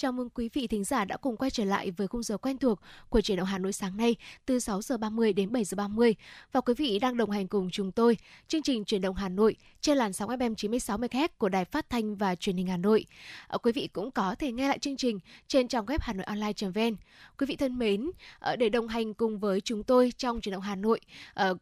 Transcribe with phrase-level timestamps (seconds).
[0.00, 2.58] Chào mừng quý vị thính giả đã cùng quay trở lại với khung giờ quen
[2.58, 4.16] thuộc của truyền động Hà Nội sáng nay
[4.46, 6.14] từ 6 giờ 30 đến 7 giờ 30
[6.52, 8.16] và quý vị đang đồng hành cùng chúng tôi
[8.48, 11.90] chương trình truyền động Hà Nội trên làn sóng FM 96 MHz của Đài Phát
[11.90, 13.04] thanh và Truyền hình Hà Nội.
[13.46, 16.24] Ờ, quý vị cũng có thể nghe lại chương trình trên trang web hà nội
[16.28, 16.96] hanoionline.vn.
[17.38, 20.62] Quý vị thân mến, ờ, để đồng hành cùng với chúng tôi trong truyền động
[20.62, 21.00] Hà Nội,
[21.34, 21.54] ờ,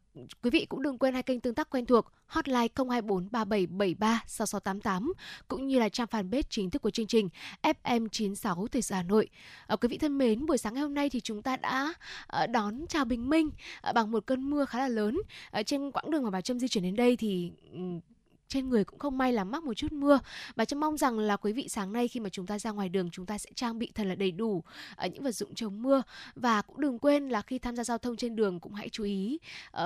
[0.43, 5.13] quý vị cũng đừng quên hai kênh tương tác quen thuộc hotline 024 3773 6688
[5.49, 7.29] cũng như là trang fanpage chính thức của chương trình
[7.63, 9.29] FM 96 96 từ Hà Nội.
[9.67, 11.95] À, quý vị thân mến, buổi sáng ngày hôm nay thì chúng ta đã
[12.27, 13.51] à, đón chào bình minh
[13.81, 15.21] à, bằng một cơn mưa khá là lớn.
[15.51, 17.53] À, trên quãng đường mà bà Trâm di chuyển đến đây thì
[18.49, 20.19] trên người cũng không may là mắc một chút mưa.
[20.57, 22.89] Và cho mong rằng là quý vị sáng nay khi mà chúng ta ra ngoài
[22.89, 24.63] đường chúng ta sẽ trang bị thật là đầy đủ
[25.05, 26.03] uh, những vật dụng chống mưa.
[26.35, 29.05] Và cũng đừng quên là khi tham gia giao thông trên đường cũng hãy chú
[29.05, 29.39] ý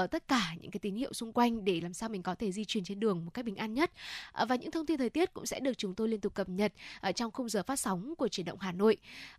[0.02, 2.52] uh, tất cả những cái tín hiệu xung quanh để làm sao mình có thể
[2.52, 3.91] di chuyển trên đường một cách bình an nhất.
[4.42, 6.48] Uh, và những thông tin thời tiết cũng sẽ được chúng tôi liên tục cập
[6.48, 8.97] nhật ở trong khung giờ phát sóng của chuyển động Hà Nội.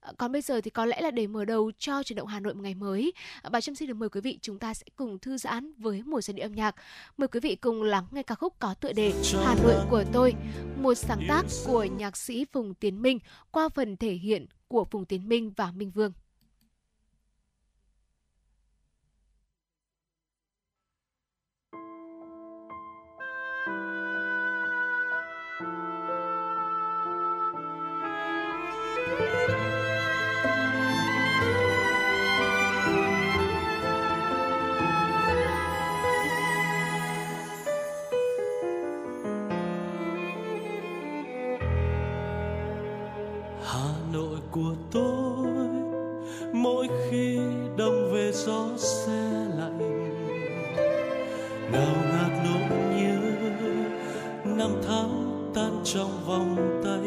[0.10, 2.40] Uh, còn bây giờ thì có lẽ là để mở đầu cho chuyển động Hà
[2.40, 3.14] Nội một ngày mới.
[3.48, 6.04] Uh, bà Trâm xin được mời quý vị chúng ta sẽ cùng thư giãn với
[6.04, 6.76] một giai điệu âm nhạc.
[7.18, 9.13] Mời quý vị cùng lắng nghe ca khúc có tựa đề.
[9.44, 10.34] Hà Nội của tôi,
[10.78, 13.20] một sáng tác của nhạc sĩ Phùng Tiến Minh
[13.52, 16.14] qua phần thể hiện của Phùng Tiến Minh và Minh Vương.
[44.54, 45.48] Của tôi.
[46.54, 47.40] Mỗi khi
[47.78, 49.80] đông về gió xe lạnh.
[51.72, 53.20] Ngào ngạt nỗi nhớ,
[54.46, 57.00] năm tháng tan trong vòng tay.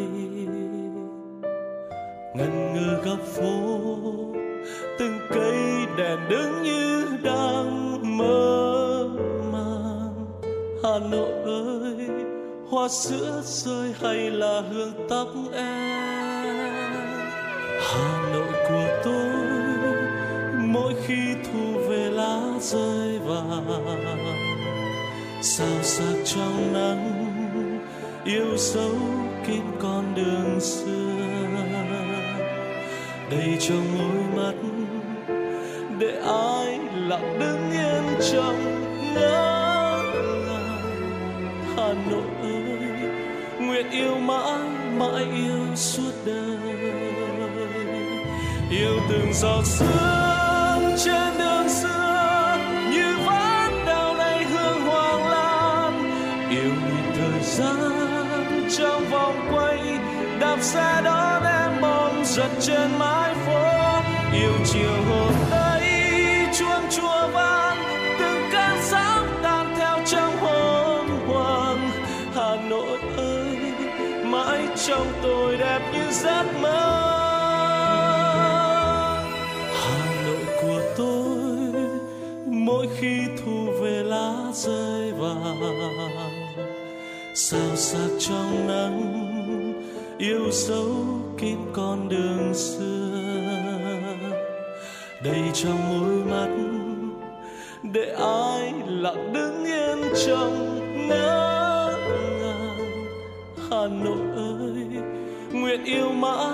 [2.35, 3.87] Ngần ngừ góc phố,
[4.99, 9.09] từng cây đèn đứng như đang mơ
[9.53, 10.27] màng.
[10.83, 12.09] Hà nội ơi,
[12.71, 15.29] hoa sữa rơi hay là hương tóc
[25.43, 27.33] sao sắc trong nắng,
[28.25, 28.95] yêu dấu
[29.47, 31.17] kín con đường xưa.
[33.31, 34.55] Đầy trong môi mắt,
[35.99, 36.79] để ai
[37.09, 38.85] lặng đứng yên trong
[39.15, 40.03] ngỡ
[40.47, 40.77] ngàng
[41.77, 43.11] hà nội ơi,
[43.61, 44.61] nguyện yêu mãi
[44.99, 46.77] mãi yêu suốt đời.
[48.71, 50.06] Yêu từng giọt sương
[87.87, 89.03] sạc sắc trong nắng,
[90.19, 90.95] yêu dấu
[91.39, 93.11] kín con đường xưa.
[95.25, 96.49] Đầy trong môi mắt,
[97.83, 101.95] để ai lặng đứng yên trong ngỡ
[102.41, 102.79] ngàng.
[103.71, 104.87] Hà nội ơi,
[105.53, 106.46] nguyện yêu mãi.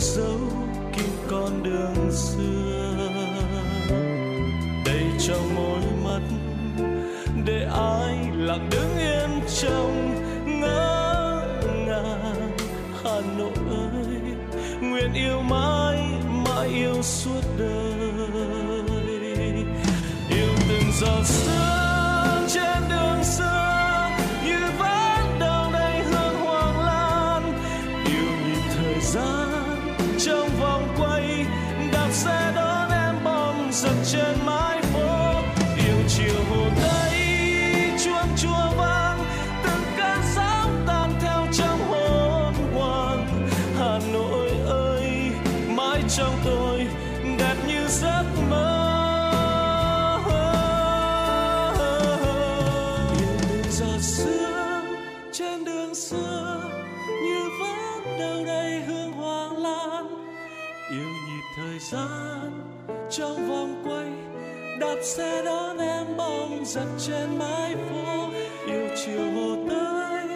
[0.00, 0.38] Dấu
[0.92, 2.96] kín con đường xưa.
[4.86, 6.20] Đầy trong môi mắt
[7.46, 9.99] để ai lặng đứng yên trong
[66.70, 68.30] giật trên mái phố,
[68.66, 70.28] yêu chiều hồ tây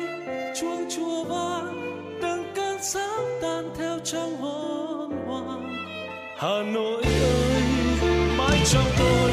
[0.60, 5.75] chuông chùa vang, từng cơn sáng tan theo trong hồn hoàng
[6.36, 7.62] hà nội ơi,
[8.38, 9.31] mãi trong tôi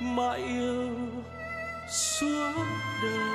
[0.00, 0.90] mãi yêu
[1.88, 2.54] suốt
[3.02, 3.30] đời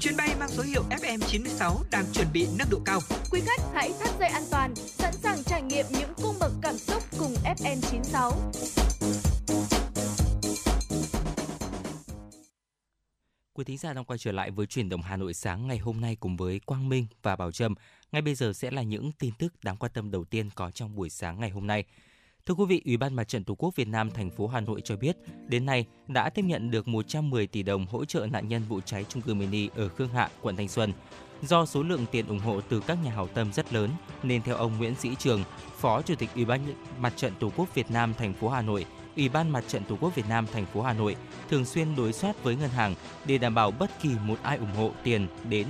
[0.00, 3.00] Chuyến bay mang số hiệu FM96 đang chuẩn bị nâng độ cao.
[3.30, 6.78] Quý khách hãy thắt dây an toàn, sẵn sàng trải nghiệm những cung bậc cảm
[6.78, 8.53] xúc cùng FN96.
[13.64, 16.00] Quý thính giả đang quay trở lại với chuyển động Hà Nội sáng ngày hôm
[16.00, 17.74] nay cùng với Quang Minh và Bảo Trâm.
[18.12, 20.96] Ngay bây giờ sẽ là những tin tức đáng quan tâm đầu tiên có trong
[20.96, 21.84] buổi sáng ngày hôm nay.
[22.46, 24.80] Thưa quý vị, Ủy ban Mặt trận Tổ quốc Việt Nam thành phố Hà Nội
[24.84, 25.16] cho biết,
[25.48, 29.04] đến nay đã tiếp nhận được 110 tỷ đồng hỗ trợ nạn nhân vụ cháy
[29.08, 30.92] trung cư mini ở Khương Hạ, quận Thanh Xuân.
[31.42, 33.90] Do số lượng tiền ủng hộ từ các nhà hảo tâm rất lớn,
[34.22, 35.44] nên theo ông Nguyễn Sĩ Trường,
[35.76, 36.60] Phó Chủ tịch Ủy ban
[36.98, 39.96] Mặt trận Tổ quốc Việt Nam thành phố Hà Nội, Ủy ban Mặt trận Tổ
[40.00, 41.16] quốc Việt Nam thành phố Hà Nội
[41.50, 42.94] thường xuyên đối soát với ngân hàng
[43.24, 45.66] để đảm bảo bất kỳ một ai ủng hộ tiền đến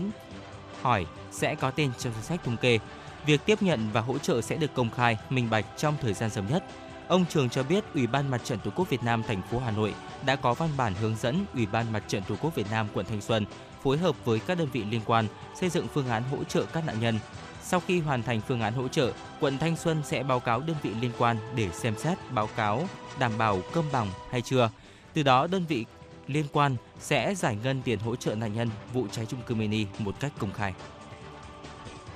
[0.83, 2.79] hỏi sẽ có tên trong danh sách thống kê.
[3.27, 6.31] Việc tiếp nhận và hỗ trợ sẽ được công khai, minh bạch trong thời gian
[6.31, 6.65] sớm nhất.
[7.09, 9.71] Ông Trường cho biết Ủy ban Mặt trận Tổ quốc Việt Nam thành phố Hà
[9.71, 9.95] Nội
[10.27, 13.07] đã có văn bản hướng dẫn Ủy ban Mặt trận Tổ quốc Việt Nam quận
[13.07, 13.47] Thanh Xuân
[13.83, 15.27] phối hợp với các đơn vị liên quan
[15.61, 17.19] xây dựng phương án hỗ trợ các nạn nhân.
[17.67, 20.77] Sau khi hoàn thành phương án hỗ trợ, quận Thanh Xuân sẽ báo cáo đơn
[20.83, 24.71] vị liên quan để xem xét báo cáo đảm bảo công bằng hay chưa.
[25.15, 25.85] Từ đó đơn vị
[26.27, 29.87] liên quan sẽ giải ngân tiền hỗ trợ nạn nhân vụ cháy trung cư mini
[29.99, 30.75] một cách công khai.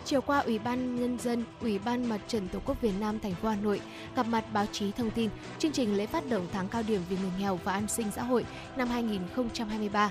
[0.04, 3.34] Chiều qua, Ủy ban Nhân dân, Ủy ban Mặt trận Tổ quốc Việt Nam thành
[3.34, 3.80] phố Hà Nội
[4.16, 7.16] gặp mặt báo chí thông tin chương trình lễ phát động tháng cao điểm vì
[7.16, 8.44] người nghèo và an sinh xã hội
[8.76, 10.10] năm 2023.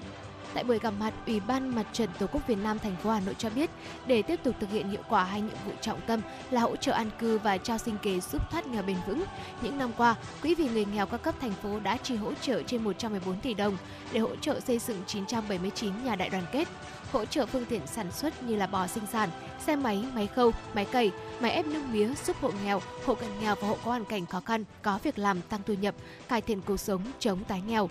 [0.54, 3.20] Tại buổi gặp mặt, Ủy ban Mặt trận Tổ quốc Việt Nam thành phố Hà
[3.20, 3.70] Nội cho biết,
[4.08, 6.92] để tiếp tục thực hiện hiệu quả hai nhiệm vụ trọng tâm là hỗ trợ
[6.92, 9.24] an cư và trao sinh kế giúp thoát nghèo bền vững,
[9.62, 12.63] những năm qua, Quỹ vì người nghèo các cấp thành phố đã chi hỗ trợ
[12.63, 13.77] trên 114 tỷ đồng
[14.12, 16.68] để hỗ trợ xây dựng 979 nhà đại đoàn kết,
[17.12, 19.30] hỗ trợ phương tiện sản xuất như là bò sinh sản,
[19.66, 23.30] xe máy, máy khâu, máy cày, máy ép nước mía giúp hộ nghèo, hộ cận
[23.42, 25.96] nghèo và hộ có hoàn cảnh khó khăn có việc làm tăng thu nhập,
[26.27, 27.89] cải thiện cuộc sống, chống tái nghèo.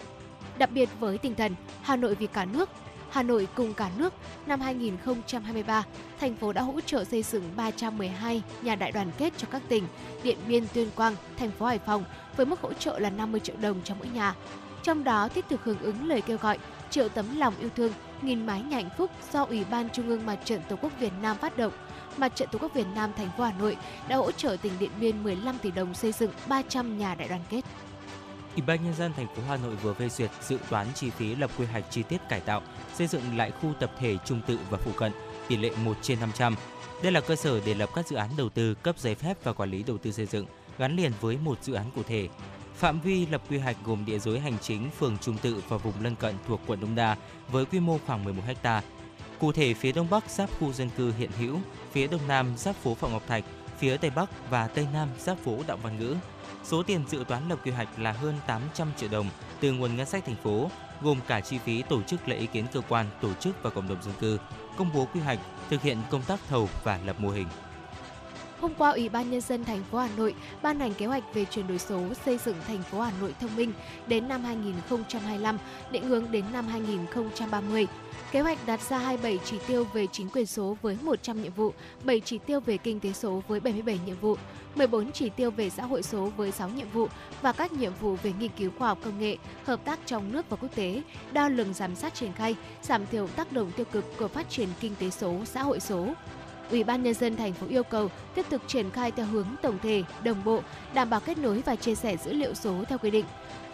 [0.58, 2.68] Đặc biệt với tinh thần Hà Nội vì cả nước,
[3.10, 4.12] Hà Nội cùng cả nước,
[4.46, 5.84] năm 2023,
[6.20, 9.84] thành phố đã hỗ trợ xây dựng 312 nhà đại đoàn kết cho các tỉnh
[10.22, 12.04] Điện Biên, Tuyên Quang, thành phố Hải Phòng
[12.36, 14.34] với mức hỗ trợ là 50 triệu đồng cho mỗi nhà.
[14.82, 16.58] Trong đó thiết thực hưởng ứng lời kêu gọi
[16.90, 20.26] triệu tấm lòng yêu thương, nghìn mái nhà hạnh phúc do Ủy ban Trung ương
[20.26, 21.72] Mặt trận Tổ quốc Việt Nam phát động.
[22.16, 23.76] Mặt trận Tổ quốc Việt Nam thành phố Hà Nội
[24.08, 27.40] đã hỗ trợ tỉnh Điện Biên 15 tỷ đồng xây dựng 300 nhà đại đoàn
[27.50, 27.62] kết.
[28.56, 31.34] Ủy ban nhân dân thành phố Hà Nội vừa phê duyệt dự toán chi phí
[31.34, 32.62] lập quy hoạch chi tiết cải tạo,
[32.94, 35.12] xây dựng lại khu tập thể trung tự và phụ cận
[35.48, 36.56] tỷ lệ 1 trên 500.
[37.02, 39.52] Đây là cơ sở để lập các dự án đầu tư, cấp giấy phép và
[39.52, 40.46] quản lý đầu tư xây dựng
[40.78, 42.28] gắn liền với một dự án cụ thể.
[42.76, 46.02] Phạm vi lập quy hoạch gồm địa giới hành chính, phường Trung Tự và vùng
[46.02, 47.16] lân cận thuộc quận Đông Đa
[47.48, 48.82] với quy mô khoảng 11 ha.
[49.40, 51.58] Cụ thể, phía đông bắc giáp khu dân cư hiện hữu,
[51.92, 53.44] phía đông nam giáp phố Phạm Ngọc Thạch,
[53.78, 56.16] phía tây bắc và tây nam giáp phố Đặng Văn Ngữ.
[56.68, 59.26] Số tiền dự toán lập quy hoạch là hơn 800 triệu đồng
[59.60, 60.70] từ nguồn ngân sách thành phố,
[61.02, 63.88] gồm cả chi phí tổ chức lấy ý kiến cơ quan, tổ chức và cộng
[63.88, 64.38] đồng dân cư,
[64.76, 65.38] công bố quy hoạch,
[65.70, 67.46] thực hiện công tác thầu và lập mô hình.
[68.60, 71.44] Hôm qua, Ủy ban nhân dân thành phố Hà Nội ban hành kế hoạch về
[71.44, 73.72] chuyển đổi số xây dựng thành phố Hà Nội thông minh
[74.06, 75.58] đến năm 2025,
[75.90, 77.86] định hướng đến năm 2030.
[78.32, 81.72] Kế hoạch đặt ra 27 chỉ tiêu về chính quyền số với 100 nhiệm vụ,
[82.04, 84.36] 7 chỉ tiêu về kinh tế số với 77 nhiệm vụ,
[84.76, 87.08] 14 chỉ tiêu về xã hội số với 6 nhiệm vụ
[87.42, 90.50] và các nhiệm vụ về nghiên cứu khoa học công nghệ, hợp tác trong nước
[90.50, 91.02] và quốc tế,
[91.32, 94.68] đo lường giám sát triển khai, giảm thiểu tác động tiêu cực của phát triển
[94.80, 96.06] kinh tế số, xã hội số.
[96.70, 99.78] Ủy ban nhân dân thành phố yêu cầu tiếp tục triển khai theo hướng tổng
[99.82, 100.60] thể, đồng bộ,
[100.94, 103.24] đảm bảo kết nối và chia sẻ dữ liệu số theo quy định,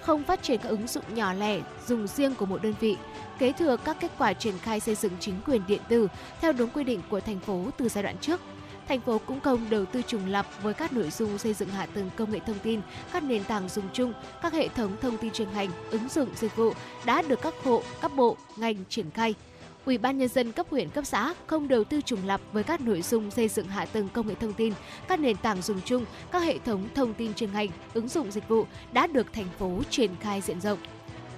[0.00, 2.96] không phát triển các ứng dụng nhỏ lẻ dùng riêng của một đơn vị,
[3.38, 6.08] kế thừa các kết quả triển khai xây dựng chính quyền điện tử
[6.40, 8.40] theo đúng quy định của thành phố từ giai đoạn trước.
[8.88, 11.86] Thành phố cũng không đầu tư trùng lập với các nội dung xây dựng hạ
[11.86, 12.80] tầng công nghệ thông tin,
[13.12, 14.12] các nền tảng dùng chung,
[14.42, 16.72] các hệ thống thông tin truyền hành, ứng dụng dịch vụ
[17.04, 19.34] đã được các hộ, các bộ, ngành triển khai–
[19.84, 22.80] Ủy ban nhân dân cấp huyện cấp xã không đầu tư trùng lập với các
[22.80, 24.72] nội dung xây dựng hạ tầng công nghệ thông tin,
[25.08, 28.48] các nền tảng dùng chung, các hệ thống thông tin truyền hành, ứng dụng dịch
[28.48, 30.78] vụ đã được thành phố triển khai diện rộng.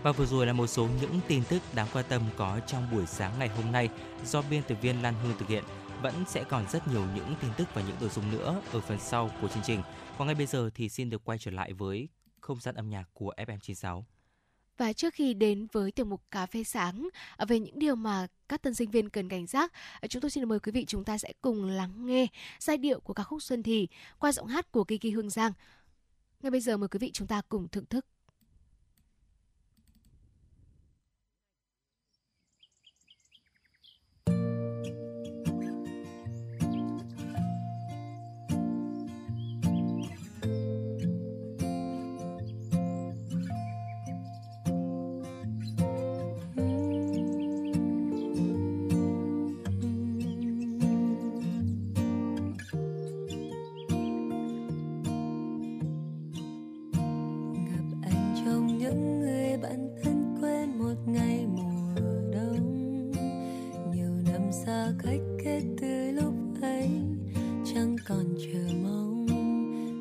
[0.03, 3.07] Và vừa rồi là một số những tin tức đáng quan tâm có trong buổi
[3.07, 3.89] sáng ngày hôm nay
[4.25, 5.65] do biên tập viên Lan Hương thực hiện.
[6.05, 8.99] Vẫn sẽ còn rất nhiều những tin tức và những nội dung nữa ở phần
[9.01, 9.83] sau của chương trình.
[10.19, 12.09] Còn ngay bây giờ thì xin được quay trở lại với
[12.41, 14.03] không gian âm nhạc của FM96.
[14.77, 18.27] Và trước khi đến với tiểu mục cà phê sáng à, về những điều mà
[18.49, 21.05] các tân sinh viên cần cảnh giác, à, chúng tôi xin mời quý vị chúng
[21.05, 22.27] ta sẽ cùng lắng nghe
[22.59, 25.53] giai điệu của ca khúc Xuân Thì qua giọng hát của Kiki Hương Giang.
[26.43, 28.07] Ngay bây giờ mời quý vị chúng ta cùng thưởng thức.
[64.75, 66.91] xa cách kết từ lúc ấy,
[67.75, 69.27] chẳng còn chờ mong.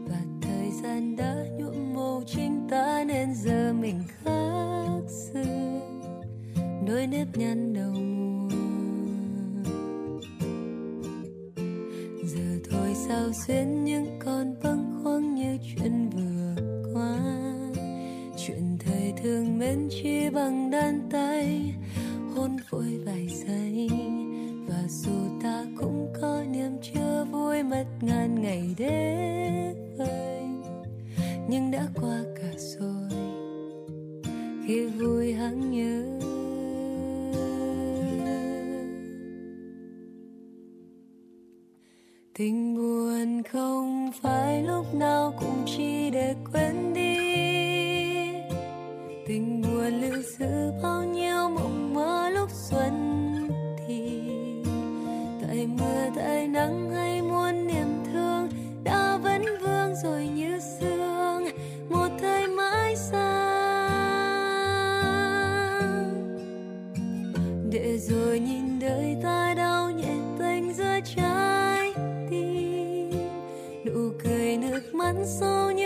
[0.09, 5.79] Và thời gian đã nhuộm màu chính ta nên giờ mình khác xưa,
[6.87, 8.49] đôi nếp nhăn đầu mùa.
[12.23, 13.82] Giờ thôi sao xuyên
[31.73, 33.09] đã qua cả rồi.
[34.67, 36.03] Khi vui hắng nhớ
[42.33, 47.17] tình buồn không phải lúc nào cũng chỉ để quên đi.
[49.27, 52.93] Tình buồn lưu giữ bao nhiêu mộng mơ lúc xuân
[53.87, 54.21] thì,
[55.41, 56.82] tại mưa, tại nắng
[75.23, 75.82] 少年。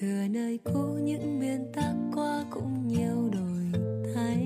[0.00, 3.80] Xưa nơi cũ những miền tắc qua cũng nhiều đổi
[4.14, 4.38] thay.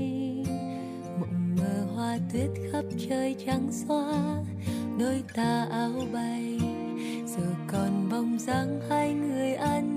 [1.20, 4.42] Mộng mơ hoa tuyết khắp trời trắng xóa,
[4.98, 6.60] đôi ta áo bay.
[7.26, 9.96] Giờ còn bóng dáng hai người an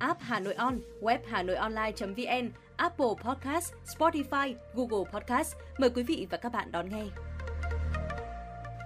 [0.00, 5.56] app Hà Nội On, web Hà Nội Online.vn, Apple Podcast, Spotify, Google Podcast.
[5.78, 7.04] Mời quý vị và các bạn đón nghe.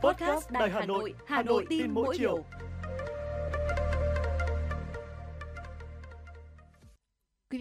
[0.02, 2.36] Podcast Đài Hà Nội, Hà Nội tin mỗi chiều.
[2.36, 2.63] chiều.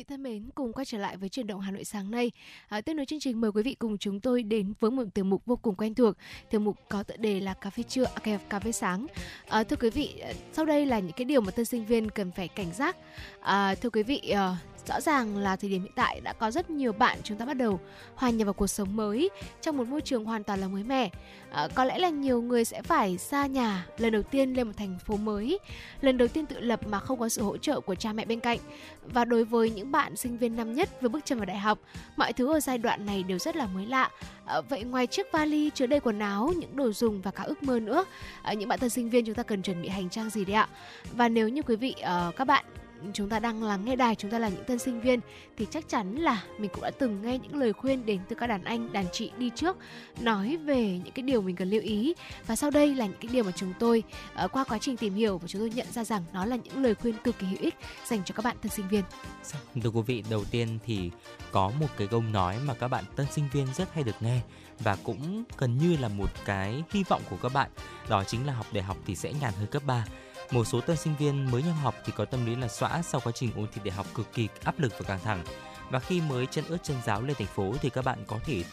[0.03, 2.31] Vị thân mến, cùng quay trở lại với chuyển động Hà Nội sáng nay.
[2.67, 5.25] À, tiếp nối chương trình mời quý vị cùng chúng tôi đến với một tiểu
[5.25, 6.15] mục vô cùng quen thuộc.
[6.49, 9.07] Tiểu mục có tựa đề là cà phê trưa, à, cà phê sáng.
[9.47, 12.09] À, thưa quý vị, à, sau đây là những cái điều mà tân sinh viên
[12.09, 12.97] cần phải cảnh giác.
[13.41, 14.57] À, thưa quý vị, à,
[14.87, 17.53] rõ ràng là thời điểm hiện tại đã có rất nhiều bạn chúng ta bắt
[17.53, 17.79] đầu
[18.15, 19.29] hòa nhập vào cuộc sống mới
[19.61, 21.09] trong một môi trường hoàn toàn là mới mẻ.
[21.51, 24.73] À, có lẽ là nhiều người sẽ phải xa nhà lần đầu tiên lên một
[24.77, 25.59] thành phố mới,
[26.01, 28.39] lần đầu tiên tự lập mà không có sự hỗ trợ của cha mẹ bên
[28.39, 28.59] cạnh.
[29.05, 31.79] Và đối với những bạn sinh viên năm nhất vừa bước chân vào đại học,
[32.15, 34.09] mọi thứ ở giai đoạn này đều rất là mới lạ.
[34.45, 37.63] À, vậy ngoài chiếc vali chứa đầy quần áo, những đồ dùng và cả ước
[37.63, 38.05] mơ nữa,
[38.41, 40.55] à, những bạn thân sinh viên chúng ta cần chuẩn bị hành trang gì đấy
[40.55, 40.67] ạ?
[41.11, 42.65] Và nếu như quý vị uh, các bạn
[43.13, 45.19] chúng ta đang lắng nghe đài chúng ta là những tân sinh viên
[45.57, 48.47] thì chắc chắn là mình cũng đã từng nghe những lời khuyên đến từ các
[48.47, 49.77] đàn anh đàn chị đi trước
[50.19, 52.13] nói về những cái điều mình cần lưu ý
[52.47, 54.03] và sau đây là những cái điều mà chúng tôi
[54.45, 56.83] uh, qua quá trình tìm hiểu và chúng tôi nhận ra rằng nó là những
[56.83, 59.03] lời khuyên cực kỳ hữu ích dành cho các bạn tân sinh viên.
[59.43, 61.11] Dạ, thưa quý vị, đầu tiên thì
[61.51, 64.39] có một cái câu nói mà các bạn tân sinh viên rất hay được nghe
[64.79, 67.69] và cũng gần như là một cái hy vọng của các bạn
[68.09, 70.05] đó chính là học đại học thì sẽ nhàn hơn cấp 3
[70.51, 73.21] một số tân sinh viên mới nhập học thì có tâm lý là xóa sau
[73.23, 75.43] quá trình ôn thi đại học cực kỳ áp lực và căng thẳng.
[75.89, 78.63] Và khi mới chân ướt chân giáo lên thành phố thì các bạn có thể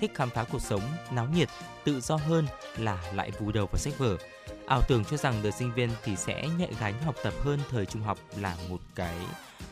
[0.00, 1.48] thích khám phá cuộc sống náo nhiệt,
[1.84, 4.16] tự do hơn là lại vùi đầu vào sách vở.
[4.66, 7.86] Ảo tưởng cho rằng đời sinh viên thì sẽ nhẹ gánh học tập hơn thời
[7.86, 9.16] trung học là một cái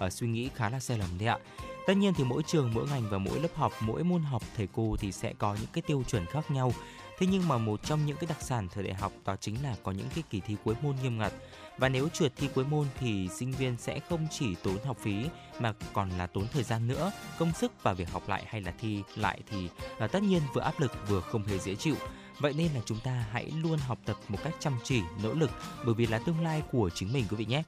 [0.07, 1.39] uh, suy nghĩ khá là sai lầm đấy ạ.
[1.87, 4.69] Tất nhiên thì mỗi trường, mỗi ngành và mỗi lớp học, mỗi môn học thầy
[4.73, 6.73] cô thì sẽ có những cái tiêu chuẩn khác nhau
[7.19, 9.77] Thế nhưng mà một trong những cái đặc sản thời đại học đó chính là
[9.83, 11.33] có những cái kỳ thi cuối môn nghiêm ngặt
[11.79, 15.27] và nếu trượt thi cuối môn thì sinh viên sẽ không chỉ tốn học phí
[15.61, 18.73] mà còn là tốn thời gian nữa, công sức vào việc học lại hay là
[18.81, 21.97] thi lại thì là tất nhiên vừa áp lực vừa không hề dễ chịu.
[22.41, 25.51] Vậy nên là chúng ta hãy luôn học tập một cách chăm chỉ, nỗ lực
[25.85, 27.63] bởi vì là tương lai của chính mình quý vị nhé.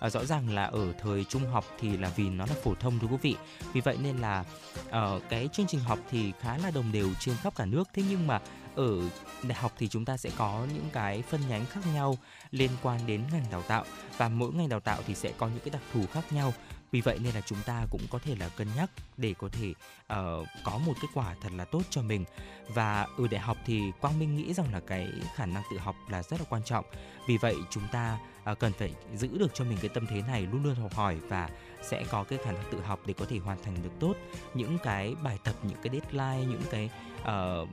[0.00, 2.98] À, rõ ràng là ở thời trung học thì là vì nó là phổ thông
[2.98, 3.36] thưa quý vị.
[3.72, 4.44] Vì vậy nên là
[4.88, 7.88] uh, cái chương trình học thì khá là đồng đều trên khắp cả nước.
[7.94, 8.40] Thế nhưng mà
[8.74, 9.00] ở
[9.42, 12.18] đại học thì chúng ta sẽ có những cái phân nhánh khác nhau
[12.50, 13.84] liên quan đến ngành đào tạo
[14.16, 16.52] và mỗi ngành đào tạo thì sẽ có những cái đặc thù khác nhau.
[16.92, 19.70] Vì vậy nên là chúng ta cũng có thể là cân nhắc để có thể
[19.70, 22.24] uh, có một kết quả thật là tốt cho mình.
[22.68, 25.96] Và ở đại học thì quang minh nghĩ rằng là cái khả năng tự học
[26.08, 26.84] là rất là quan trọng.
[27.26, 28.18] Vì vậy chúng ta
[28.52, 31.16] uh, cần phải giữ được cho mình cái tâm thế này luôn luôn học hỏi
[31.28, 31.48] và
[31.82, 34.14] sẽ có cái khả năng tự học để có thể hoàn thành được tốt
[34.54, 37.68] những cái bài tập những cái deadline những cái uh,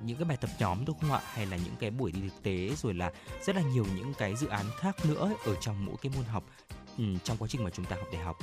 [0.00, 1.20] những cái bài tập nhóm đúng không ạ?
[1.24, 3.12] Hay là những cái buổi đi thực tế rồi là
[3.46, 6.44] rất là nhiều những cái dự án khác nữa ở trong mỗi cái môn học
[6.98, 8.36] ừ, trong quá trình mà chúng ta học đại học?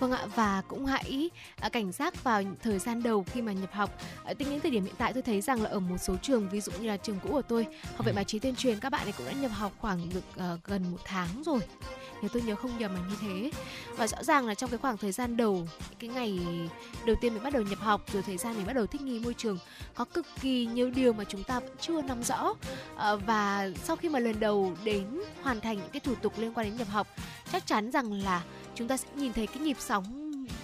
[0.00, 3.72] Vâng ạ và cũng hãy à, cảnh giác vào thời gian đầu khi mà nhập
[3.72, 3.90] học.
[4.24, 6.48] À, tính đến thời điểm hiện tại tôi thấy rằng là ở một số trường
[6.48, 7.64] ví dụ như là trường cũ của tôi,
[7.96, 8.16] học viện ừ.
[8.16, 10.90] báo chí tuyên truyền các bạn ấy cũng đã nhập học khoảng được uh, gần
[10.90, 11.60] một tháng rồi
[12.22, 13.50] nếu tôi nhớ không nhầm là như thế
[13.96, 16.38] và rõ ràng là trong cái khoảng thời gian đầu cái ngày
[17.06, 19.18] đầu tiên mình bắt đầu nhập học rồi thời gian mình bắt đầu thích nghi
[19.18, 19.58] môi trường
[19.94, 22.54] có cực kỳ nhiều điều mà chúng ta vẫn chưa nắm rõ
[22.96, 26.54] à, và sau khi mà lần đầu đến hoàn thành những cái thủ tục liên
[26.54, 27.06] quan đến nhập học
[27.52, 28.42] chắc chắn rằng là
[28.80, 30.04] chúng ta sẽ nhìn thấy cái nhịp sống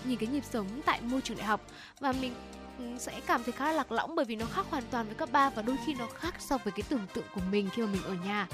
[0.04, 1.60] nhìn cái nhịp sống tại môi trường đại học.
[2.00, 2.32] Và mình
[2.78, 5.14] ừ, sẽ cảm thấy khá là lạc lõng bởi vì nó khác hoàn toàn với
[5.14, 7.82] cấp 3 và đôi khi nó khác so với cái tưởng tượng của mình khi
[7.82, 8.46] mà mình ở nhà.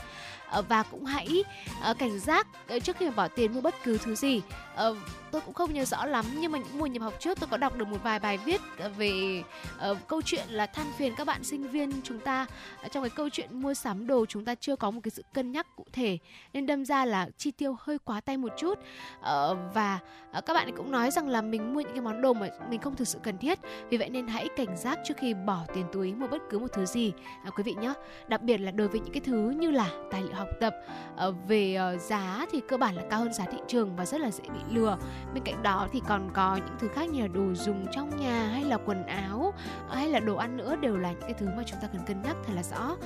[0.53, 1.45] Ờ, và cũng hãy
[1.81, 4.43] ờ, cảnh giác ờ, trước khi mà bỏ tiền mua bất cứ thứ gì.
[5.33, 7.57] Tôi cũng không nhớ rõ lắm nhưng mà những mùa nhập học trước tôi có
[7.57, 8.61] đọc được một vài bài viết
[8.97, 9.43] về
[9.91, 12.47] uh, câu chuyện là than phiền các bạn sinh viên chúng ta.
[12.87, 15.23] Uh, trong cái câu chuyện mua sắm đồ chúng ta chưa có một cái sự
[15.35, 16.19] cân nhắc cụ thể
[16.53, 18.79] nên đâm ra là chi tiêu hơi quá tay một chút.
[19.19, 19.99] Uh, và
[20.38, 22.81] uh, các bạn cũng nói rằng là mình mua những cái món đồ mà mình
[22.81, 23.59] không thực sự cần thiết.
[23.91, 26.69] Vì vậy nên hãy cảnh giác trước khi bỏ tiền túi mua bất cứ một
[26.73, 27.12] thứ gì.
[27.49, 27.93] Uh, quý vị nhé
[28.29, 30.77] đặc biệt là đối với những cái thứ như là tài liệu học tập.
[31.17, 34.21] Ờ, về ờ, giá thì cơ bản là cao hơn giá thị trường và rất
[34.21, 34.99] là dễ bị lừa.
[35.35, 38.49] Bên cạnh đó thì còn có những thứ khác như là đồ dùng trong nhà
[38.53, 39.55] hay là quần áo
[39.89, 42.03] ờ, hay là đồ ăn nữa đều là những cái thứ mà chúng ta cần
[42.07, 42.97] cân nhắc thật là rõ.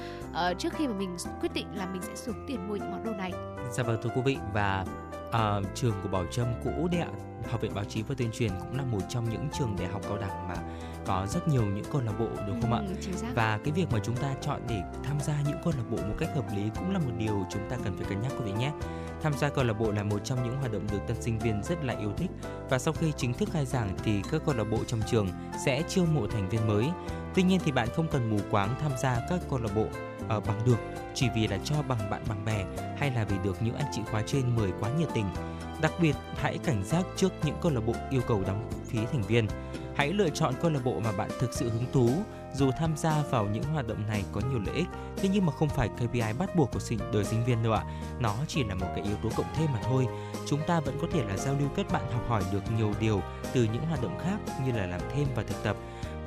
[0.58, 3.12] Trước khi mà mình quyết định là mình sẽ xuống tiền mua những món đồ
[3.12, 3.32] này.
[3.70, 4.84] Dạ vâng thưa quý vị và
[5.28, 7.08] uh, trường của Bảo Trâm cũ đấy ạ
[7.50, 10.02] Học viện Báo chí và Tuyên truyền cũng là một trong những trường đại học
[10.08, 10.54] cao đẳng mà
[11.06, 12.82] có rất nhiều những câu lạc bộ đúng không ừ, ạ?
[13.34, 16.14] Và cái việc mà chúng ta chọn để tham gia những câu lạc bộ một
[16.18, 18.52] cách hợp lý cũng là một điều chúng ta cần phải cân nhắc quý vị
[18.52, 18.72] nhé.
[19.22, 21.62] Tham gia câu lạc bộ là một trong những hoạt động được tân sinh viên
[21.62, 22.30] rất là yêu thích
[22.70, 25.28] và sau khi chính thức khai giảng thì các câu lạc bộ trong trường
[25.66, 26.88] sẽ chiêu mộ thành viên mới.
[27.34, 29.86] Tuy nhiên thì bạn không cần mù quáng tham gia các câu lạc bộ
[30.36, 30.78] uh, bằng được
[31.14, 32.64] chỉ vì là cho bằng bạn bằng bè
[32.98, 35.26] hay là vì được những anh chị khóa trên mời quá nhiệt tình.
[35.80, 39.22] Đặc biệt, hãy cảnh giác trước những câu lạc bộ yêu cầu đóng phí thành
[39.22, 39.46] viên.
[39.96, 42.10] Hãy lựa chọn câu lạc bộ mà bạn thực sự hứng thú,
[42.54, 44.86] dù tham gia vào những hoạt động này có nhiều lợi ích,
[45.16, 47.84] thế nhưng mà không phải KPI bắt buộc của sinh đời sinh viên đâu ạ.
[48.20, 50.06] Nó chỉ là một cái yếu tố cộng thêm mà thôi.
[50.46, 53.20] Chúng ta vẫn có thể là giao lưu kết bạn học hỏi được nhiều điều
[53.52, 55.76] từ những hoạt động khác như là làm thêm và thực tập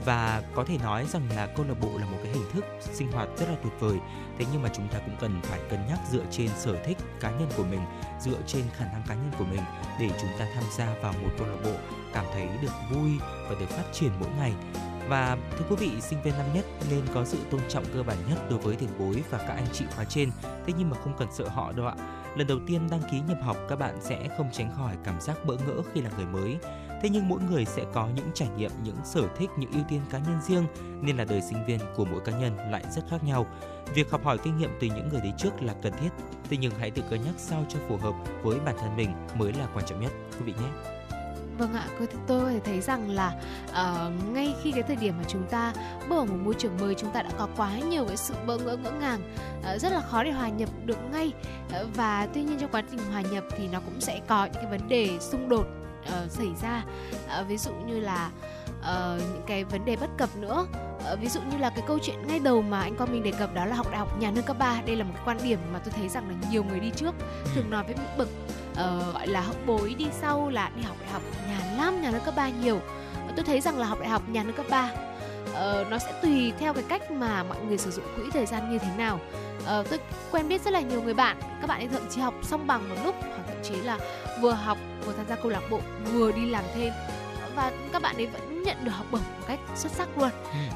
[0.10, 3.12] và có thể nói rằng là câu lạc bộ là một cái hình thức sinh
[3.12, 3.98] hoạt rất là tuyệt vời
[4.38, 7.32] thế nhưng mà chúng ta cũng cần phải cân nhắc dựa trên sở thích cá
[7.32, 7.80] nhân của mình
[8.22, 9.62] dựa trên khả năng cá nhân của mình
[10.00, 11.74] để chúng ta tham gia vào một câu lạc bộ
[12.14, 14.54] cảm thấy được vui và được phát triển mỗi ngày
[15.10, 18.18] và thưa quý vị, sinh viên năm nhất nên có sự tôn trọng cơ bản
[18.30, 20.32] nhất đối với tiền bối và các anh chị khóa trên.
[20.44, 21.96] Thế nhưng mà không cần sợ họ đâu ạ.
[22.36, 25.46] Lần đầu tiên đăng ký nhập học các bạn sẽ không tránh khỏi cảm giác
[25.46, 26.58] bỡ ngỡ khi là người mới.
[27.02, 30.02] Thế nhưng mỗi người sẽ có những trải nghiệm, những sở thích, những ưu tiên
[30.10, 30.66] cá nhân riêng
[31.02, 33.46] nên là đời sinh viên của mỗi cá nhân lại rất khác nhau.
[33.94, 36.10] Việc học hỏi kinh nghiệm từ những người đi trước là cần thiết,
[36.50, 39.54] thế nhưng hãy tự cân nhắc sao cho phù hợp với bản thân mình mới
[39.54, 40.70] là quan trọng nhất quý vị nhé.
[41.58, 43.34] Vâng ạ, tôi tôi thấy rằng là
[43.70, 45.74] uh, ngay khi cái thời điểm mà chúng ta
[46.10, 48.58] bước vào một môi trường mới chúng ta đã có quá nhiều cái sự bỡ
[48.58, 49.22] ngỡ ngỡ ngàng
[49.60, 51.32] uh, rất là khó để hòa nhập được ngay
[51.82, 54.54] uh, và tuy nhiên trong quá trình hòa nhập thì nó cũng sẽ có những
[54.54, 55.66] cái vấn đề xung đột
[56.10, 56.84] uh, xảy ra.
[57.42, 58.30] Uh, ví dụ như là
[58.80, 60.68] uh, những cái vấn đề bất cập nữa.
[61.14, 63.32] Uh, ví dụ như là cái câu chuyện ngay đầu mà anh con mình đề
[63.32, 65.38] cập đó là học đại học nhà nâng cấp 3 đây là một cái quan
[65.44, 67.16] điểm mà tôi thấy rằng là nhiều người đi trước
[67.56, 68.28] thường nói với những bậc
[68.72, 72.12] uh, gọi là hậu bối đi sau là đi học đại học nhà lắm nhà
[72.12, 72.76] nâng cấp 3 nhiều.
[72.76, 74.92] Uh, tôi thấy rằng là học đại học nhà nâng cấp 3
[75.50, 78.72] uh, nó sẽ tùy theo cái cách mà mọi người sử dụng quỹ thời gian
[78.72, 79.20] như thế nào.
[79.60, 80.00] Uh, tôi
[80.32, 81.38] quen biết rất là nhiều người bạn.
[81.62, 84.00] Các bạn ấy thậm chí học song bằng một lúc hoặc thậm chí là
[84.42, 85.80] vừa học vừa tham gia câu lạc bộ
[86.14, 86.94] vừa đi làm thêm.
[87.56, 90.30] Và các bạn ấy vẫn nhận được học bổng một cách xuất sắc luôn.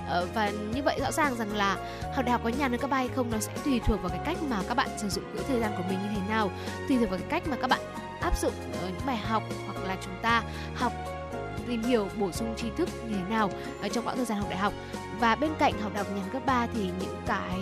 [0.09, 0.27] Ừ.
[0.33, 1.77] và như vậy rõ ràng rằng là
[2.15, 4.09] học đại học có nhàn hơn các ba hay không nó sẽ tùy thuộc vào
[4.09, 6.51] cái cách mà các bạn sử dụng quỹ thời gian của mình như thế nào
[6.87, 7.79] tùy thuộc vào cái cách mà các bạn
[8.21, 10.43] áp dụng ở những bài học hoặc là chúng ta
[10.75, 10.93] học
[11.67, 13.49] tìm hiểu bổ sung tri thức như thế nào
[13.81, 14.73] ở trong quãng thời gian học đại học.
[15.19, 17.59] Và bên cạnh học đại học nhàn cấp 3 thì những cái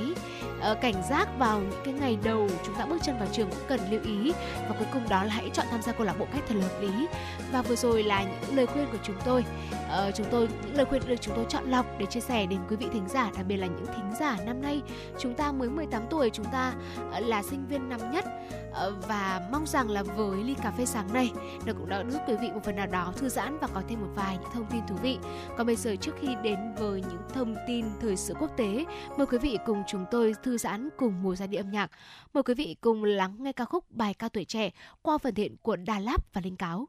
[0.72, 3.68] uh, cảnh giác vào những cái ngày đầu chúng ta bước chân vào trường cũng
[3.68, 4.34] cần lưu ý.
[4.70, 6.68] Và cuối cùng đó là hãy chọn tham gia câu lạc bộ cách thật là
[6.68, 7.08] hợp lý.
[7.52, 9.46] Và vừa rồi là những lời khuyên của chúng tôi.
[9.72, 12.60] Uh, chúng tôi những lời khuyên được chúng tôi chọn lọc để chia sẻ đến
[12.70, 14.82] quý vị thính giả đặc biệt là những thính giả năm nay.
[15.20, 16.74] Chúng ta mới 18 tuổi chúng ta
[17.18, 18.26] uh, là sinh viên năm nhất.
[18.74, 21.32] Ờ, và mong rằng là với ly cà phê sáng nay
[21.66, 24.02] nó cũng đã giúp quý vị một phần nào đó thư giãn và có thêm
[24.02, 25.18] một vài những thông tin thú vị.
[25.58, 28.86] Còn bây giờ trước khi đến với những thông tin thời sự quốc tế,
[29.18, 31.92] mời quý vị cùng chúng tôi thư giãn cùng mùa giai điệu âm nhạc.
[32.34, 34.70] Mời quý vị cùng lắng nghe ca khúc bài ca tuổi trẻ
[35.02, 36.88] qua phần thiện của Đà Lạt và Linh Cáo.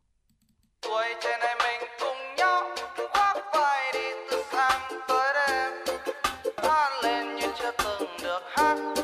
[0.83, 2.62] Tuổi trẻ này mình cùng nhau
[3.12, 5.97] khoác vai đi từ sáng tới đêm,
[6.57, 9.01] hát lên như chưa từng được hát.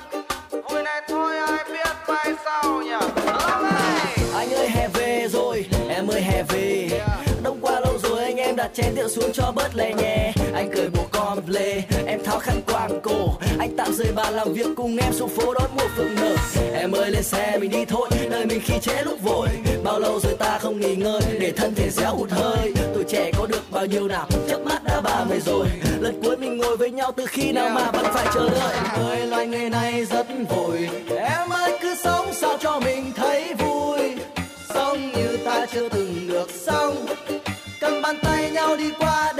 [8.78, 10.32] Chén rượu xuống cho bớt lè nhè.
[10.54, 13.28] Anh cười một con lê, em tháo khăn quàng cổ.
[13.58, 16.36] Anh tạm rời bàn làm việc cùng em xuống phố đón mùa phượng nở.
[16.74, 19.48] Em ơi, lên xe mình đi thôi, nơi mình khi chế lúc vội.
[19.84, 22.72] Bao lâu rồi ta không nghỉ ngơi, để thân thể réo hụt hơi.
[22.94, 25.66] Tuổi trẻ có được bao nhiêu nào chớp mắt đã ba mươi rồi.
[26.00, 28.74] Lần cuối mình ngồi với nhau từ khi nào mà vẫn phải chờ đợi.
[28.74, 30.88] Em ơi, loài người này rất vội.
[31.16, 33.77] Em ơi, cứ sống sao cho mình thấy vui.
[38.08, 39.32] Bàn tay nhau đi qua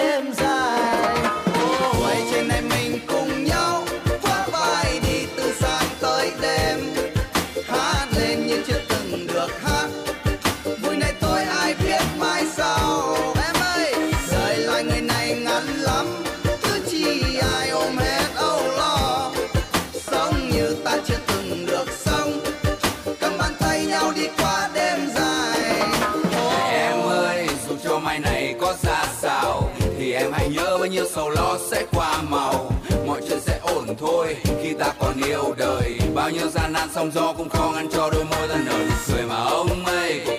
[30.98, 32.70] nhiêu sầu lo sẽ qua màu.
[33.06, 35.98] Mọi chuyện sẽ ổn thôi khi ta còn yêu đời.
[36.14, 38.94] Bao nhiêu gian nan sóng gió cũng khó ngăn cho đôi môi ta nở nụ
[39.08, 40.37] cười mà ông ơi.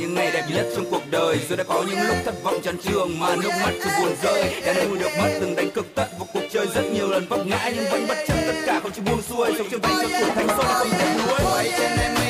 [0.00, 1.38] Những ngày đẹp nhất trong cuộc đời.
[1.48, 4.62] Rồi đã có những lúc thất vọng chán trường mà nước mắt cứ buồn rơi.
[4.66, 7.46] Đã nuôi được mất từng đánh cực tận vào cuộc chơi rất nhiều lần vấp
[7.46, 7.70] ngã.
[7.74, 10.32] Nhưng vẫn bất chấp tất cả không chịu buông xuôi, sống trên tay cho cuộc
[10.34, 11.70] thành xuân không thể nuối.
[11.78, 12.29] Trên em